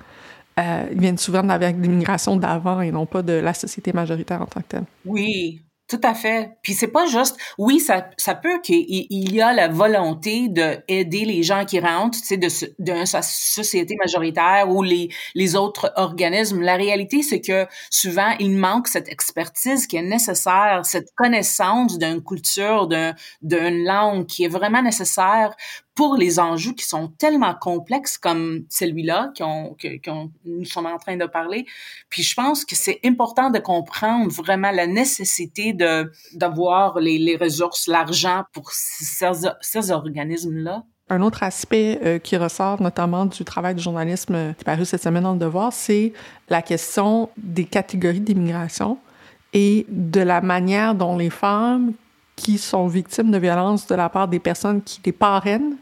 euh, 0.58 0.88
ils 0.92 1.00
viennent 1.00 1.18
souvent 1.18 1.42
de 1.42 1.48
la 1.48 1.58
vague 1.58 1.80
d'immigration 1.80 2.36
d'avant 2.36 2.80
et 2.80 2.90
non 2.90 3.06
pas 3.06 3.22
de 3.22 3.34
la 3.34 3.54
société 3.54 3.92
majoritaire 3.92 4.42
en 4.42 4.46
tant 4.46 4.60
que 4.60 4.66
telle. 4.66 4.84
Oui, 5.04 5.62
Tout 5.88 6.00
à 6.02 6.12
fait. 6.12 6.50
Puis 6.62 6.74
c'est 6.74 6.88
pas 6.88 7.06
juste, 7.06 7.38
oui, 7.56 7.80
ça, 7.80 8.10
ça 8.18 8.34
peut 8.34 8.60
qu'il 8.62 8.84
y 9.08 9.40
a 9.40 9.54
la 9.54 9.68
volonté 9.68 10.50
de 10.50 10.76
aider 10.86 11.24
les 11.24 11.42
gens 11.42 11.64
qui 11.64 11.80
rentrent, 11.80 12.18
tu 12.18 12.26
sais, 12.26 12.36
de, 12.36 12.48
de 12.78 13.04
société 13.22 13.96
majoritaire 13.98 14.68
ou 14.68 14.82
les, 14.82 15.08
les 15.34 15.56
autres 15.56 15.90
organismes. 15.96 16.60
La 16.60 16.76
réalité, 16.76 17.22
c'est 17.22 17.40
que 17.40 17.66
souvent, 17.88 18.34
il 18.38 18.50
manque 18.50 18.86
cette 18.86 19.08
expertise 19.08 19.86
qui 19.86 19.96
est 19.96 20.02
nécessaire, 20.02 20.82
cette 20.84 21.08
connaissance 21.14 21.96
d'une 21.96 22.22
culture, 22.22 22.86
d'une 23.40 23.84
langue 23.84 24.26
qui 24.26 24.44
est 24.44 24.48
vraiment 24.48 24.82
nécessaire 24.82 25.56
pour 25.98 26.14
les 26.14 26.38
enjeux 26.38 26.74
qui 26.74 26.84
sont 26.84 27.08
tellement 27.18 27.56
complexes 27.56 28.18
comme 28.18 28.62
celui-là 28.70 29.32
qu'on 29.36 29.74
nous 30.44 30.64
sommes 30.64 30.86
en 30.86 30.96
train 30.96 31.16
de 31.16 31.26
parler. 31.26 31.66
Puis 32.08 32.22
je 32.22 32.36
pense 32.36 32.64
que 32.64 32.76
c'est 32.76 33.00
important 33.04 33.50
de 33.50 33.58
comprendre 33.58 34.30
vraiment 34.30 34.70
la 34.70 34.86
nécessité 34.86 35.72
de 35.72 36.08
d'avoir 36.34 37.00
les, 37.00 37.18
les 37.18 37.36
ressources, 37.36 37.88
l'argent 37.88 38.44
pour 38.52 38.70
ces, 38.70 39.26
ces 39.60 39.90
organismes-là. 39.90 40.84
Un 41.10 41.20
autre 41.20 41.42
aspect 41.42 41.98
euh, 42.04 42.20
qui 42.20 42.36
ressort 42.36 42.80
notamment 42.80 43.26
du 43.26 43.42
travail 43.44 43.74
du 43.74 43.82
journalisme 43.82 44.54
qui 44.54 44.60
est 44.60 44.64
paru 44.64 44.84
cette 44.84 45.02
semaine 45.02 45.24
dans 45.24 45.32
le 45.32 45.40
Devoir, 45.40 45.72
c'est 45.72 46.12
la 46.48 46.62
question 46.62 47.28
des 47.36 47.64
catégories 47.64 48.20
d'immigration 48.20 48.98
et 49.52 49.84
de 49.88 50.20
la 50.20 50.42
manière 50.42 50.94
dont 50.94 51.16
les 51.16 51.30
femmes 51.30 51.92
qui 52.36 52.56
sont 52.56 52.86
victimes 52.86 53.32
de 53.32 53.38
violences 53.38 53.88
de 53.88 53.96
la 53.96 54.08
part 54.08 54.28
des 54.28 54.38
personnes 54.38 54.80
qui 54.80 55.00
les 55.04 55.10
parrainent 55.10 55.74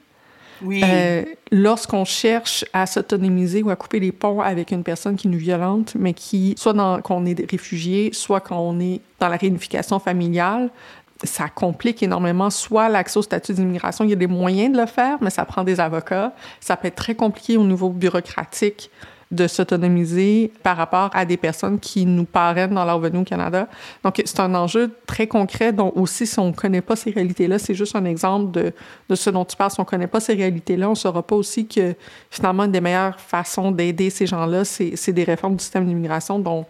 oui. 0.62 0.82
Euh, 0.84 1.24
lorsqu'on 1.50 2.04
cherche 2.04 2.64
à 2.72 2.86
s'autonomiser 2.86 3.62
ou 3.62 3.70
à 3.70 3.76
couper 3.76 4.00
les 4.00 4.12
ponts 4.12 4.40
avec 4.40 4.70
une 4.70 4.82
personne 4.82 5.16
qui 5.16 5.28
nous 5.28 5.38
violente, 5.38 5.94
mais 5.98 6.12
qui, 6.12 6.54
soit 6.56 6.72
dans, 6.72 7.00
qu'on 7.00 7.24
est 7.26 7.50
réfugié, 7.50 8.10
soit 8.12 8.40
qu'on 8.40 8.80
est 8.80 9.00
dans 9.20 9.28
la 9.28 9.36
réunification 9.36 9.98
familiale, 9.98 10.70
ça 11.24 11.48
complique 11.48 12.02
énormément 12.02 12.50
soit 12.50 12.88
l'accès 12.88 13.18
au 13.18 13.22
statut 13.22 13.54
d'immigration. 13.54 14.04
Il 14.04 14.10
y 14.10 14.12
a 14.12 14.16
des 14.16 14.26
moyens 14.26 14.74
de 14.74 14.80
le 14.80 14.86
faire, 14.86 15.16
mais 15.20 15.30
ça 15.30 15.44
prend 15.44 15.64
des 15.64 15.80
avocats. 15.80 16.32
Ça 16.60 16.76
peut 16.76 16.88
être 16.88 16.96
très 16.96 17.14
compliqué 17.14 17.56
au 17.56 17.64
niveau 17.64 17.88
bureaucratique 17.88 18.90
de 19.32 19.48
s'autonomiser 19.48 20.52
par 20.62 20.76
rapport 20.76 21.10
à 21.12 21.24
des 21.24 21.36
personnes 21.36 21.80
qui 21.80 22.06
nous 22.06 22.24
parrainent 22.24 22.74
dans 22.74 22.84
leur 22.84 23.00
venue 23.00 23.18
au 23.18 23.24
Canada. 23.24 23.68
Donc, 24.04 24.22
c'est 24.24 24.38
un 24.38 24.54
enjeu 24.54 24.92
très 25.06 25.26
concret 25.26 25.72
dont 25.72 25.92
aussi, 25.96 26.26
si 26.26 26.38
on 26.38 26.48
ne 26.48 26.52
connaît 26.52 26.80
pas 26.80 26.94
ces 26.94 27.10
réalités-là, 27.10 27.58
c'est 27.58 27.74
juste 27.74 27.96
un 27.96 28.04
exemple 28.04 28.52
de, 28.52 28.72
de, 29.08 29.14
ce 29.14 29.30
dont 29.30 29.44
tu 29.44 29.56
parles. 29.56 29.72
Si 29.72 29.80
on 29.80 29.82
ne 29.82 29.88
connaît 29.88 30.06
pas 30.06 30.20
ces 30.20 30.34
réalités-là, 30.34 30.86
on 30.86 30.90
ne 30.90 30.96
saura 30.96 31.22
pas 31.24 31.34
aussi 31.34 31.66
que, 31.66 31.94
finalement, 32.30 32.64
une 32.64 32.72
des 32.72 32.80
meilleures 32.80 33.18
façons 33.18 33.72
d'aider 33.72 34.10
ces 34.10 34.26
gens-là, 34.26 34.64
c'est 34.64 35.12
des 35.12 35.24
réformes 35.24 35.56
du 35.56 35.62
système 35.62 35.86
d'immigration 35.86 36.38
dont, 36.38 36.64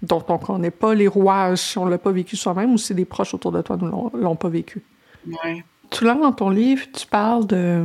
dont 0.00 0.24
on 0.28 0.34
ne 0.34 0.38
connaît 0.38 0.70
pas 0.70 0.94
les 0.94 1.08
rouages 1.08 1.58
si 1.58 1.78
on 1.78 1.86
ne 1.86 1.90
l'a 1.90 1.98
pas 1.98 2.12
vécu 2.12 2.36
soi-même 2.36 2.72
ou 2.72 2.78
si 2.78 2.94
des 2.94 3.04
proches 3.04 3.34
autour 3.34 3.50
de 3.50 3.62
toi 3.62 3.76
ne 3.76 3.90
l'ont 4.22 4.36
pas 4.36 4.48
vécu. 4.48 4.82
Oui. 5.26 5.62
Tout 5.90 6.04
là, 6.04 6.14
dans 6.14 6.32
ton 6.32 6.50
livre, 6.50 6.84
tu 6.92 7.06
parles 7.06 7.46
de 7.46 7.84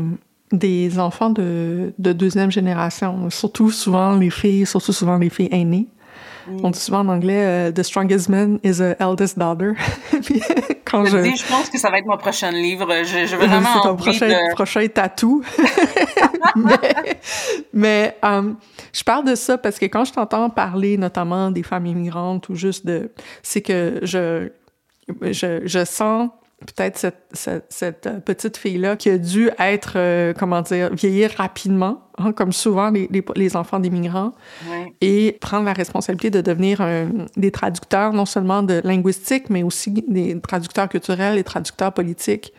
des 0.51 0.99
enfants 0.99 1.29
de, 1.29 1.93
de, 1.97 2.13
deuxième 2.13 2.51
génération, 2.51 3.29
surtout 3.29 3.71
souvent 3.71 4.17
les 4.17 4.29
filles, 4.29 4.65
surtout 4.65 4.93
souvent 4.93 5.17
les 5.17 5.29
filles 5.29 5.49
aînées. 5.51 5.87
On 6.63 6.69
dit 6.71 6.79
souvent 6.79 6.99
en 6.99 7.09
anglais 7.09 7.69
uh, 7.69 7.73
The 7.73 7.83
strongest 7.83 8.27
man 8.27 8.59
is 8.63 8.77
the 8.77 8.95
eldest 8.99 9.37
daughter. 9.37 9.73
Quand 10.85 11.05
je... 11.05 11.23
je 11.23 11.47
pense 11.47 11.69
que 11.69 11.77
ça 11.77 11.89
va 11.89 11.99
être 11.99 12.05
mon 12.05 12.17
prochain 12.17 12.51
livre. 12.51 12.91
Je, 13.03 13.25
je 13.25 13.35
veux 13.35 13.45
vraiment 13.45 13.69
C'est 13.73 13.87
ton 13.87 13.95
prochain, 13.95 14.27
de... 14.27 14.53
prochain 14.53 14.87
tatou. 14.87 15.43
mais, 16.55 17.19
mais 17.73 18.17
um, 18.23 18.57
je 18.91 19.03
parle 19.03 19.25
de 19.25 19.35
ça 19.35 19.57
parce 19.57 19.79
que 19.79 19.85
quand 19.85 20.03
je 20.03 20.11
t'entends 20.11 20.49
parler 20.49 20.97
notamment 20.97 21.51
des 21.51 21.63
femmes 21.63 21.85
immigrantes 21.85 22.49
ou 22.49 22.55
juste 22.55 22.85
de... 22.85 23.11
C'est 23.43 23.61
que 23.61 23.99
je, 24.01 24.49
je, 25.21 25.61
je 25.63 25.85
sens 25.85 26.29
peut-être 26.65 26.97
cette, 26.97 27.23
cette, 27.33 27.65
cette, 27.69 28.07
euh, 28.07 28.19
petite 28.19 28.57
fille-là 28.57 28.95
qui 28.95 29.09
a 29.09 29.17
dû 29.17 29.49
être, 29.59 29.93
euh, 29.95 30.33
comment 30.37 30.61
dire, 30.61 30.93
vieillir 30.93 31.31
rapidement, 31.37 32.03
hein, 32.17 32.31
comme 32.31 32.51
souvent 32.51 32.89
les, 32.89 33.07
les, 33.11 33.23
les 33.35 33.55
enfants 33.55 33.79
d'immigrants, 33.79 34.33
et 35.01 35.37
prendre 35.41 35.65
la 35.65 35.73
responsabilité 35.73 36.29
de 36.29 36.41
devenir 36.41 36.81
un, 36.81 37.09
des 37.35 37.51
traducteurs, 37.51 38.13
non 38.13 38.25
seulement 38.25 38.63
de 38.63 38.81
linguistique, 38.83 39.49
mais 39.49 39.63
aussi 39.63 39.91
des 40.07 40.39
traducteurs 40.39 40.89
culturels 40.89 41.37
et 41.37 41.43
traducteurs 41.43 41.93
politiques, 41.93 42.53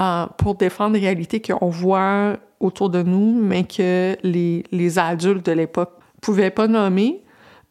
euh, 0.00 0.26
pour 0.36 0.54
défendre 0.54 0.94
des 0.94 1.00
réalités 1.00 1.40
qu'on 1.40 1.68
voit 1.68 2.36
autour 2.60 2.90
de 2.90 3.02
nous, 3.02 3.40
mais 3.40 3.64
que 3.64 4.16
les, 4.22 4.64
les 4.70 4.98
adultes 4.98 5.44
de 5.46 5.52
l'époque 5.52 5.92
pouvaient 6.20 6.50
pas 6.50 6.68
nommer, 6.68 7.22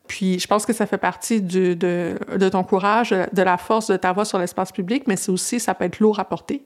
puis 0.10 0.40
je 0.40 0.48
pense 0.48 0.66
que 0.66 0.74
ça 0.74 0.88
fait 0.88 0.98
partie 0.98 1.40
de, 1.40 2.50
ton 2.52 2.64
courage, 2.64 3.12
de 3.12 3.42
la 3.44 3.58
force 3.58 3.88
de 3.92 3.96
ta 3.96 4.12
voix 4.12 4.26
sur 4.26 4.40
l'espace 4.40 4.72
public, 4.72 5.04
mais 5.06 5.16
c'est 5.16 5.32
aussi, 5.32 5.60
ça 5.60 5.76
peut 5.76 5.86
être 5.86 6.00
lourd 6.00 6.20
à 6.20 6.26
porter, 6.26 6.66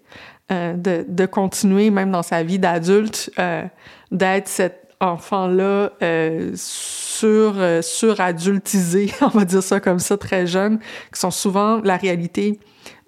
euh, 0.49 0.73
de, 0.77 1.25
continuer, 1.25 1.89
même 1.89 2.09
dans 2.09 2.23
sa 2.23 2.41
vie 2.41 2.57
d'adulte, 2.57 3.29
euh, 3.37 3.65
d'être 4.11 4.47
cet 4.47 4.83
enfant-là 5.01 5.91
euh, 6.01 6.51
sur, 6.55 7.55
euh, 7.57 7.81
suradultisé, 7.81 9.11
on 9.21 9.27
va 9.27 9.43
dire 9.43 9.61
ça 9.61 9.81
comme 9.81 9.99
ça, 9.99 10.17
très 10.17 10.47
jeune, 10.47 10.79
qui 11.13 11.19
sont 11.19 11.31
souvent 11.31 11.81
la 11.83 11.97
réalité 11.97 12.59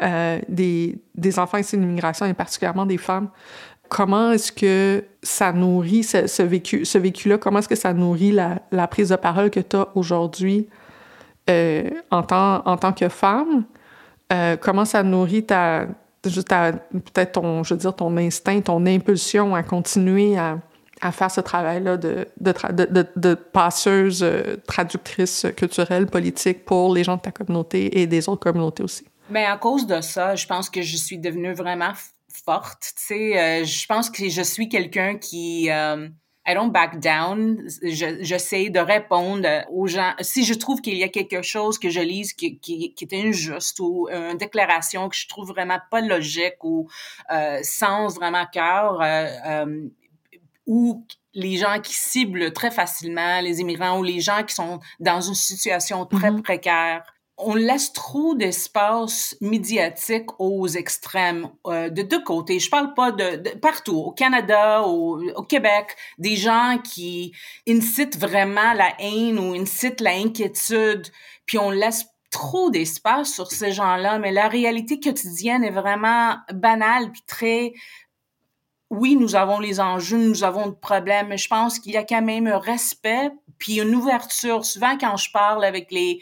euh, 0.04 0.40
des, 0.50 1.00
des 1.16 1.40
enfants 1.40 1.58
issus 1.58 1.78
d'immigration 1.78 2.26
et 2.26 2.34
particulièrement 2.34 2.86
des 2.86 2.98
femmes 2.98 3.30
comment 3.90 4.32
est-ce 4.32 4.52
que 4.52 5.04
ça 5.24 5.52
nourrit 5.52 6.04
ce, 6.04 6.28
ce 6.28 6.44
vécu, 6.44 6.86
ce 6.86 6.98
vécu-là? 6.98 7.38
Comment 7.38 7.60
est-ce 7.60 7.70
que 7.70 7.76
ça 7.76 7.94
nourrit 7.94 8.32
la, 8.32 8.88
prise 8.88 9.10
de 9.10 9.16
parole 9.16 9.50
que 9.50 9.60
tu 9.60 9.76
as 9.76 9.88
aujourd'hui 9.96 10.68
euh, 11.50 11.90
en, 12.12 12.24
tant, 12.24 12.66
en 12.66 12.78
tant 12.78 12.94
que 12.94 13.10
femme? 13.10 13.66
Euh, 14.34 14.58
comment 14.58 14.86
ça 14.86 15.04
nourrit 15.04 15.46
ta, 15.46 15.88
juste 16.26 16.50
peut-être 16.50 17.34
ton, 17.34 17.64
je 17.64 17.74
veux 17.74 17.80
dire, 17.80 17.96
ton 17.96 18.16
instinct, 18.18 18.62
ton 18.62 18.86
impulsion 18.86 19.56
à 19.56 19.64
continuer 19.64 20.38
à, 20.38 20.60
faire 21.12 21.30
ce 21.30 21.42
travail-là 21.42 21.98
de, 21.98 23.34
passeuse, 23.34 24.24
euh, 24.24 24.56
traductrice 24.66 25.46
culturelle, 25.56 26.08
politique 26.08 26.66
pour 26.66 26.94
les 26.96 27.04
gens 27.04 27.18
de 27.18 27.22
ta 27.22 27.32
communauté 27.32 28.00
et 28.00 28.08
des 28.08 28.28
autres 28.28 28.42
communautés 28.42 28.82
aussi? 28.82 29.06
Bien, 29.30 29.52
à 29.52 29.58
cause 29.58 29.86
de 29.86 30.02
ça, 30.02 30.36
je 30.36 30.48
pense 30.48 30.70
que 30.70 30.82
je 30.82 30.98
suis 30.98 31.20
devenue 31.20 31.54
vraiment 31.54 31.94
forte. 32.44 32.94
Tu 32.98 33.04
sais, 33.06 33.40
euh, 33.40 33.64
je 33.64 33.86
pense 33.86 34.10
que 34.10 34.30
je 34.30 34.42
suis 34.42 34.70
quelqu'un 34.70 35.18
qui 35.18 35.70
euh, 35.70 36.08
I 36.48 36.54
don't 36.54 36.72
back 36.72 37.00
down. 37.00 37.68
J'essaie 37.82 38.70
de 38.70 38.80
répondre 38.80 39.48
aux 39.72 39.88
gens. 39.88 40.14
Si 40.22 40.46
je 40.46 40.54
trouve 40.54 40.80
qu'il 40.80 40.96
y 40.96 41.04
a 41.04 41.10
quelque 41.10 41.42
chose 41.42 41.80
que 41.80 41.90
je 41.90 42.02
lise 42.02 42.34
qui, 42.34 42.60
qui, 42.60 42.94
qui, 42.94 43.06
est 43.06 43.14
injuste 43.14 43.80
ou 43.80 44.08
une 44.10 44.38
déclaration 44.38 45.10
que 45.10 45.16
je 45.16 45.28
trouve 45.28 45.48
vraiment 45.48 45.80
pas 45.90 46.02
logique 46.02 46.64
ou 46.64 46.88
euh, 47.32 47.60
sans 47.64 48.14
vraiment 48.14 48.46
cœur, 48.46 49.02
euh, 49.02 49.28
euh, 49.48 49.88
ou 50.68 51.04
les 51.34 51.58
gens 51.58 51.80
qui 51.82 51.94
ciblent 51.96 52.54
très 52.54 52.70
facilement 52.70 53.42
les 53.42 53.60
immigrants 53.60 54.00
ou 54.00 54.04
les 54.04 54.20
gens 54.20 54.44
qui 54.44 54.54
sont 54.54 54.80
dans 55.00 55.22
une 55.22 55.34
situation 55.34 56.06
très 56.06 56.30
mm-hmm. 56.30 56.42
précaire 56.44 57.15
on 57.38 57.54
laisse 57.54 57.92
trop 57.92 58.34
d'espace 58.34 59.36
médiatique 59.42 60.40
aux 60.40 60.68
extrêmes 60.68 61.50
euh, 61.68 61.90
de 61.90 62.02
deux 62.02 62.24
côtés. 62.24 62.60
Je 62.60 62.70
parle 62.70 62.94
pas 62.94 63.12
de, 63.12 63.58
partout, 63.58 63.98
au 63.98 64.12
Canada, 64.12 64.84
au, 64.84 65.44
Québec, 65.44 65.96
des 66.18 66.38
gens 66.38 66.78
qui 66.84 67.34
incitent 67.68 68.18
vraiment 68.18 68.74
la 68.74 68.94
haine 69.00 69.38
ou 69.38 69.54
incitent 69.54 70.02
l'inquiétude, 70.02 71.08
puis 71.46 71.58
on 71.58 71.72
laisse 71.72 72.06
trop 72.32 72.70
d'espace 72.70 73.34
sur 73.34 73.52
ces 73.52 73.72
gens-là, 73.72 74.18
mais 74.20 74.32
la 74.32 74.48
réalité 74.48 75.00
quotidienne 75.00 75.64
est 75.64 75.72
vraiment 75.72 76.36
banale 76.54 77.12
puis 77.12 77.24
très 77.28 77.74
oui, 78.92 79.16
nous 79.16 79.36
avons 79.36 79.60
les 79.60 79.80
enjeux, 79.80 80.18
nous 80.18 80.44
avons 80.44 80.68
des 80.68 80.76
problèmes, 80.76 81.28
mais 81.28 81.38
je 81.38 81.48
pense 81.48 81.80
qu'il 81.80 81.94
y 81.94 81.98
a 81.98 82.04
quand 82.04 82.22
même 82.22 82.48
un 82.48 82.60
respect 82.60 83.32
puis 83.58 83.80
une 83.80 83.96
ouverture. 83.96 84.64
Souvent, 84.64 84.98
quand 84.98 85.18
je 85.18 85.32
parle 85.32 85.66
avec 85.66 85.92
les 85.92 86.22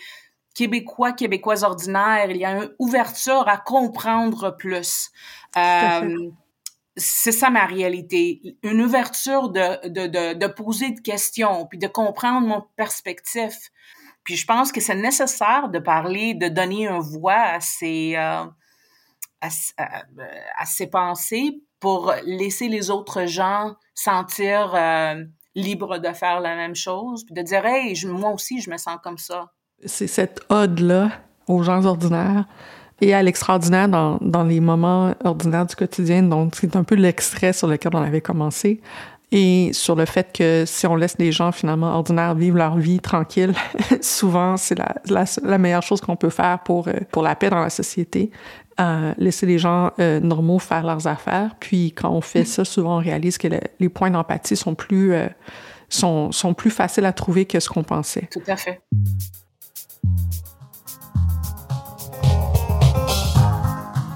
Québécois, 0.53 1.13
Québécoises 1.13 1.63
ordinaires. 1.63 2.29
Il 2.29 2.37
y 2.37 2.45
a 2.45 2.51
une 2.63 2.71
ouverture 2.79 3.47
à 3.47 3.57
comprendre 3.57 4.55
plus. 4.57 5.11
Euh, 5.57 6.29
c'est 6.95 7.31
ça 7.31 7.49
ma 7.49 7.65
réalité. 7.65 8.57
Une 8.61 8.81
ouverture 8.81 9.49
de, 9.49 9.87
de, 9.87 10.07
de, 10.07 10.33
de, 10.33 10.47
poser 10.47 10.91
des 10.91 11.01
questions, 11.01 11.65
puis 11.65 11.79
de 11.79 11.87
comprendre 11.87 12.47
mon 12.47 12.63
perspective. 12.75 13.57
Puis 14.23 14.35
je 14.35 14.45
pense 14.45 14.71
que 14.71 14.79
c'est 14.79 14.95
nécessaire 14.95 15.69
de 15.69 15.79
parler, 15.79 16.33
de 16.33 16.47
donner 16.47 16.87
une 16.87 16.99
voix 16.99 17.33
à 17.39 17.59
ces, 17.59 18.13
euh, 18.15 18.45
à, 19.41 19.49
à, 19.77 20.65
ces 20.65 20.87
pensées 20.87 21.61
pour 21.79 22.13
laisser 22.25 22.69
les 22.69 22.89
autres 22.89 23.25
gens 23.25 23.75
sentir 23.95 24.73
euh, 24.75 25.23
libres 25.55 25.97
de 25.97 26.13
faire 26.13 26.39
la 26.39 26.55
même 26.55 26.75
chose, 26.75 27.25
puis 27.25 27.33
de 27.33 27.41
dire, 27.41 27.65
hey, 27.65 27.93
moi 28.05 28.31
aussi, 28.31 28.61
je 28.61 28.69
me 28.69 28.77
sens 28.77 28.97
comme 29.03 29.17
ça 29.17 29.51
c'est 29.85 30.07
cette 30.07 30.41
ode-là 30.49 31.09
aux 31.47 31.63
gens 31.63 31.85
ordinaires 31.85 32.45
et 33.01 33.13
à 33.13 33.21
l'extraordinaire 33.21 33.89
dans, 33.89 34.17
dans, 34.21 34.43
les 34.43 34.59
moments 34.59 35.13
ordinaires 35.23 35.65
du 35.65 35.75
quotidien. 35.75 36.23
Donc, 36.23 36.55
c'est 36.55 36.75
un 36.75 36.83
peu 36.83 36.95
l'extrait 36.95 37.51
sur 37.51 37.67
lequel 37.67 37.91
on 37.95 38.01
avait 38.01 38.21
commencé. 38.21 38.81
et 39.31 39.71
sur 39.73 39.95
le 39.95 40.05
fait 40.05 40.31
que 40.31 40.63
si 40.65 40.87
on 40.87 40.95
laisse 40.95 41.17
les 41.17 41.31
gens 41.31 41.51
finalement 41.51 41.95
ordinaires 41.95 42.35
vivre 42.35 42.57
leur 42.57 42.77
vie 42.77 42.99
tranquille, 42.99 43.53
souvent 44.01 44.57
c'est 44.57 44.77
la, 44.77 44.95
la, 45.43 45.57
meilleure 45.57 45.81
chose 45.81 46.01
qu'on 46.01 46.15
peut 46.15 46.29
faire 46.29 46.59
pour, 46.59 46.87
euh, 46.87 46.93
pour 47.11 47.23
la 47.23 47.35
paix 47.35 47.49
dans 47.49 47.59
la 47.59 47.71
société. 47.71 48.31
Laisser 49.17 49.45
les 49.45 49.59
gens 49.59 49.91
euh, 49.99 50.19
normaux 50.19 50.59
faire 50.59 50.83
leurs 50.83 51.07
affaires. 51.07 51.55
Puis 51.59 51.91
quand 51.91 52.11
on 52.11 52.21
fait 52.21 52.45
ça, 52.45 52.65
souvent 52.65 52.97
on 52.97 53.01
réalise 53.01 53.37
que 53.37 53.47
le, 53.47 53.59
les 53.79 53.89
points 53.89 54.09
d'empathie 54.09 54.55
sont 54.55 54.75
plus, 54.75 55.13
euh, 55.13 55.27
sont, 55.89 56.31
sont 56.31 56.53
plus 56.53 56.71
faciles 56.71 57.05
à 57.05 57.13
trouver 57.13 57.45
que 57.45 57.59
ce 57.59 57.69
qu'on 57.69 57.83
pensait. 57.83 58.27
Tout 58.31 58.41
à 58.47 58.55
fait. 58.55 58.81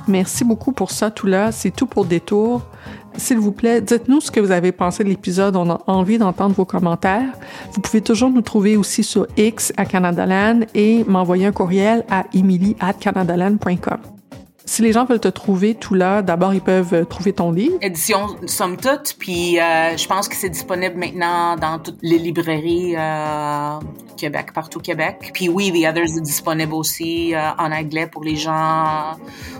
Merci 0.07 0.43
beaucoup 0.43 0.71
pour 0.71 0.91
ça, 0.91 1.11
tout 1.11 1.27
là. 1.27 1.51
C'est 1.51 1.71
tout 1.71 1.85
pour 1.85 2.05
Détour. 2.05 2.61
S'il 3.17 3.39
vous 3.39 3.51
plaît, 3.51 3.81
dites-nous 3.81 4.21
ce 4.21 4.29
que 4.29 4.39
vous 4.39 4.51
avez 4.51 4.71
pensé 4.71 5.03
de 5.03 5.09
l'épisode. 5.09 5.55
On 5.55 5.69
a 5.69 5.81
envie 5.87 6.17
d'entendre 6.17 6.53
vos 6.55 6.65
commentaires. 6.65 7.33
Vous 7.73 7.81
pouvez 7.81 8.01
toujours 8.01 8.29
nous 8.29 8.41
trouver 8.41 8.77
aussi 8.77 9.03
sur 9.03 9.27
X 9.37 9.73
à 9.75 9.85
Canadaland 9.85 10.61
et 10.75 11.03
m'envoyer 11.07 11.47
un 11.47 11.51
courriel 11.51 12.05
à 12.09 12.25
emily 12.33 12.75
at. 12.79 12.93
Si 14.67 14.81
les 14.81 14.91
gens 14.91 15.05
veulent 15.05 15.21
te 15.21 15.29
trouver 15.29 15.75
tout 15.75 15.93
là, 15.93 16.21
d'abord, 16.21 16.53
ils 16.53 16.61
peuvent 16.61 17.05
trouver 17.05 17.31
ton 17.31 17.53
livre. 17.53 17.77
Édition 17.81 18.35
Somme 18.47 18.75
Toute, 18.75 19.15
puis 19.17 19.57
euh, 19.61 19.95
je 19.95 20.05
pense 20.07 20.27
que 20.27 20.35
c'est 20.35 20.49
disponible 20.49 20.97
maintenant 20.97 21.55
dans 21.55 21.79
toutes 21.79 21.99
les 22.01 22.19
librairies 22.19 22.93
euh, 22.97 23.79
Québec, 24.17 24.51
partout 24.53 24.79
au 24.79 24.81
Québec. 24.81 25.31
Puis 25.33 25.47
oui, 25.47 25.71
The 25.71 25.87
Others 25.87 26.17
est 26.17 26.21
disponible 26.21 26.73
aussi 26.73 27.33
euh, 27.33 27.39
en 27.57 27.71
anglais 27.71 28.07
pour 28.07 28.25
les 28.25 28.35
gens 28.35 29.13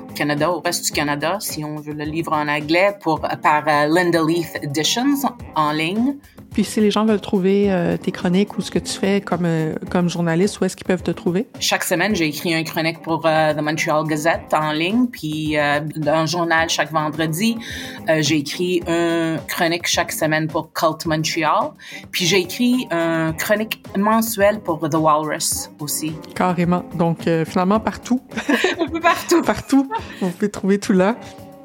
au 0.09 0.13
Canada, 0.13 0.51
au 0.51 0.59
reste 0.59 0.83
du 0.83 0.91
Canada, 0.91 1.37
si 1.39 1.63
on 1.63 1.77
veut 1.77 1.93
le 1.93 2.03
livre 2.03 2.33
en 2.33 2.49
anglais, 2.49 2.93
pour, 3.01 3.21
par 3.21 3.63
euh, 3.65 3.87
Linda 3.87 4.19
Leith 4.21 4.59
Editions 4.61 5.23
en 5.55 5.71
ligne. 5.71 6.17
Puis 6.57 6.63
si 6.63 6.81
les 6.81 6.89
gens 6.89 7.05
veulent 7.05 7.21
trouver 7.21 7.71
euh, 7.71 7.97
tes 7.97 8.11
chroniques 8.11 8.57
ou 8.57 8.61
ce 8.61 8.71
que 8.71 8.79
tu 8.79 8.93
fais 8.93 9.21
comme, 9.21 9.45
euh, 9.45 9.75
comme 9.91 10.09
journaliste, 10.09 10.59
où 10.59 10.65
est-ce 10.65 10.75
qu'ils 10.75 10.87
peuvent 10.87 11.03
te 11.03 11.11
trouver? 11.11 11.45
Chaque 11.59 11.83
semaine, 11.83 12.15
j'ai 12.15 12.25
écrit 12.25 12.51
une 12.51 12.63
chronique 12.63 13.03
pour 13.03 13.27
euh, 13.27 13.53
The 13.53 13.61
Montreal 13.61 14.07
Gazette 14.07 14.51
en 14.53 14.71
ligne, 14.71 14.96
puis 15.05 15.57
euh, 15.57 15.79
un 16.05 16.25
journal 16.25 16.69
chaque 16.69 16.91
vendredi. 16.91 17.57
Euh, 18.09 18.21
j'ai 18.21 18.37
écrit 18.37 18.81
une 18.87 19.39
chronique 19.47 19.87
chaque 19.87 20.11
semaine 20.11 20.47
pour 20.47 20.71
Cult 20.73 21.05
Montreal. 21.05 21.71
Puis 22.11 22.25
j'ai 22.25 22.39
écrit 22.39 22.87
une 22.91 23.33
chronique 23.37 23.83
mensuelle 23.97 24.59
pour 24.59 24.89
The 24.89 24.95
Walrus 24.95 25.69
aussi. 25.79 26.13
Carrément. 26.35 26.83
Donc 26.95 27.27
euh, 27.27 27.45
finalement, 27.45 27.79
partout. 27.79 28.21
Un 28.79 28.87
peu 28.87 28.99
partout. 28.99 29.41
partout. 29.41 29.89
Vous 30.21 30.29
pouvez 30.29 30.49
trouver 30.49 30.79
tout 30.79 30.93
là. 30.93 31.15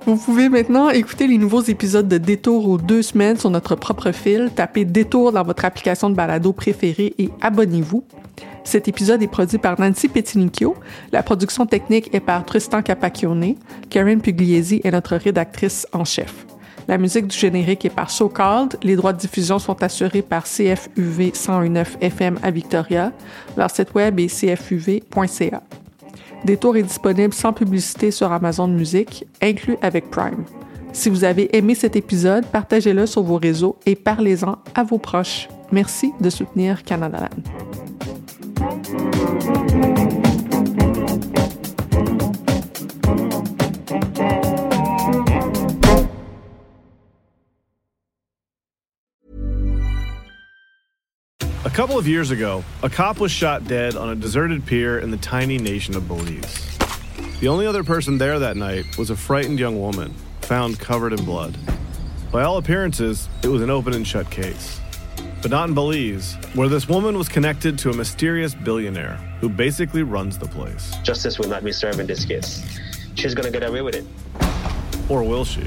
Vous 0.04 0.16
pouvez 0.16 0.48
maintenant 0.48 0.90
écouter 0.90 1.28
les 1.28 1.38
nouveaux 1.38 1.62
épisodes 1.62 2.08
de 2.08 2.18
Détour 2.18 2.68
aux 2.68 2.78
deux 2.78 3.02
semaines 3.02 3.38
sur 3.38 3.50
notre 3.50 3.76
propre 3.76 4.10
fil. 4.10 4.50
Tapez 4.54 4.84
Détour 4.84 5.30
dans 5.30 5.44
votre 5.44 5.64
application 5.64 6.10
de 6.10 6.16
balado 6.16 6.52
préférée 6.52 7.14
et 7.18 7.30
abonnez-vous. 7.40 8.04
Cet 8.64 8.88
épisode 8.88 9.22
est 9.22 9.28
produit 9.28 9.58
par 9.58 9.80
Nancy 9.80 10.08
Petinicchio. 10.08 10.74
La 11.10 11.22
production 11.22 11.66
technique 11.66 12.14
est 12.14 12.20
par 12.20 12.44
Tristan 12.44 12.82
Capacchione. 12.82 13.56
Karen 13.90 14.20
Pugliesi 14.20 14.80
est 14.84 14.90
notre 14.90 15.16
rédactrice 15.16 15.86
en 15.92 16.04
chef. 16.04 16.46
La 16.88 16.98
musique 16.98 17.26
du 17.26 17.36
générique 17.36 17.84
est 17.84 17.90
par 17.90 18.10
So 18.10 18.28
Called. 18.28 18.76
Les 18.82 18.96
droits 18.96 19.12
de 19.12 19.18
diffusion 19.18 19.58
sont 19.58 19.82
assurés 19.82 20.22
par 20.22 20.44
CFUV 20.44 21.32
1019 21.32 21.98
FM 22.00 22.38
à 22.42 22.50
Victoria. 22.50 23.12
Leur 23.56 23.70
site 23.70 23.94
web 23.94 24.18
est 24.18 24.28
cfuv.ca. 24.28 25.62
Détour 26.44 26.76
est 26.76 26.82
disponible 26.82 27.32
sans 27.32 27.52
publicité 27.52 28.10
sur 28.10 28.32
Amazon 28.32 28.66
Music, 28.66 29.26
inclus 29.40 29.76
avec 29.80 30.10
Prime. 30.10 30.44
Si 30.92 31.08
vous 31.08 31.24
avez 31.24 31.56
aimé 31.56 31.74
cet 31.74 31.94
épisode, 31.94 32.44
partagez-le 32.46 33.06
sur 33.06 33.22
vos 33.22 33.36
réseaux 33.36 33.76
et 33.86 33.94
parlez-en 33.94 34.58
à 34.74 34.82
vos 34.82 34.98
proches. 34.98 35.48
Merci 35.70 36.12
de 36.20 36.28
soutenir 36.30 36.82
Canada 36.82 37.20
Land. 37.20 37.42
A 51.64 51.74
couple 51.74 51.96
of 51.98 52.06
years 52.06 52.30
ago, 52.30 52.62
a 52.82 52.90
cop 52.90 53.18
was 53.18 53.32
shot 53.32 53.66
dead 53.66 53.96
on 53.96 54.10
a 54.10 54.14
deserted 54.14 54.66
pier 54.66 54.98
in 54.98 55.10
the 55.10 55.16
tiny 55.16 55.58
nation 55.58 55.96
of 55.96 56.06
Belize. 56.06 56.78
The 57.40 57.48
only 57.48 57.66
other 57.66 57.82
person 57.82 58.18
there 58.18 58.38
that 58.38 58.56
night 58.56 58.98
was 58.98 59.10
a 59.10 59.16
frightened 59.16 59.58
young 59.58 59.80
woman, 59.80 60.14
found 60.42 60.78
covered 60.78 61.14
in 61.14 61.24
blood. 61.24 61.56
By 62.30 62.42
all 62.42 62.58
appearances, 62.58 63.28
it 63.42 63.48
was 63.48 63.62
an 63.62 63.70
open 63.70 63.94
and 63.94 64.06
shut 64.06 64.30
case. 64.30 64.81
But 65.42 65.50
not 65.50 65.68
in 65.68 65.74
Belize, 65.74 66.34
where 66.54 66.68
this 66.68 66.88
woman 66.88 67.18
was 67.18 67.28
connected 67.28 67.76
to 67.80 67.90
a 67.90 67.92
mysterious 67.92 68.54
billionaire 68.54 69.16
who 69.40 69.48
basically 69.48 70.04
runs 70.04 70.38
the 70.38 70.46
place. 70.46 70.94
Justice 71.02 71.36
will 71.36 71.48
not 71.48 71.64
be 71.64 71.72
served 71.72 71.98
in 71.98 72.06
this 72.06 72.24
case. 72.24 72.62
She's 73.16 73.34
gonna 73.34 73.50
get 73.50 73.64
away 73.64 73.82
with 73.82 73.96
it. 73.96 74.04
Or 75.08 75.24
will 75.24 75.44
she? 75.44 75.64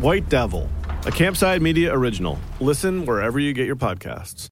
White 0.00 0.28
Devil, 0.28 0.68
a 1.06 1.10
Campside 1.10 1.62
Media 1.62 1.94
original. 1.94 2.38
Listen 2.60 3.06
wherever 3.06 3.38
you 3.38 3.54
get 3.54 3.66
your 3.66 3.76
podcasts. 3.76 4.48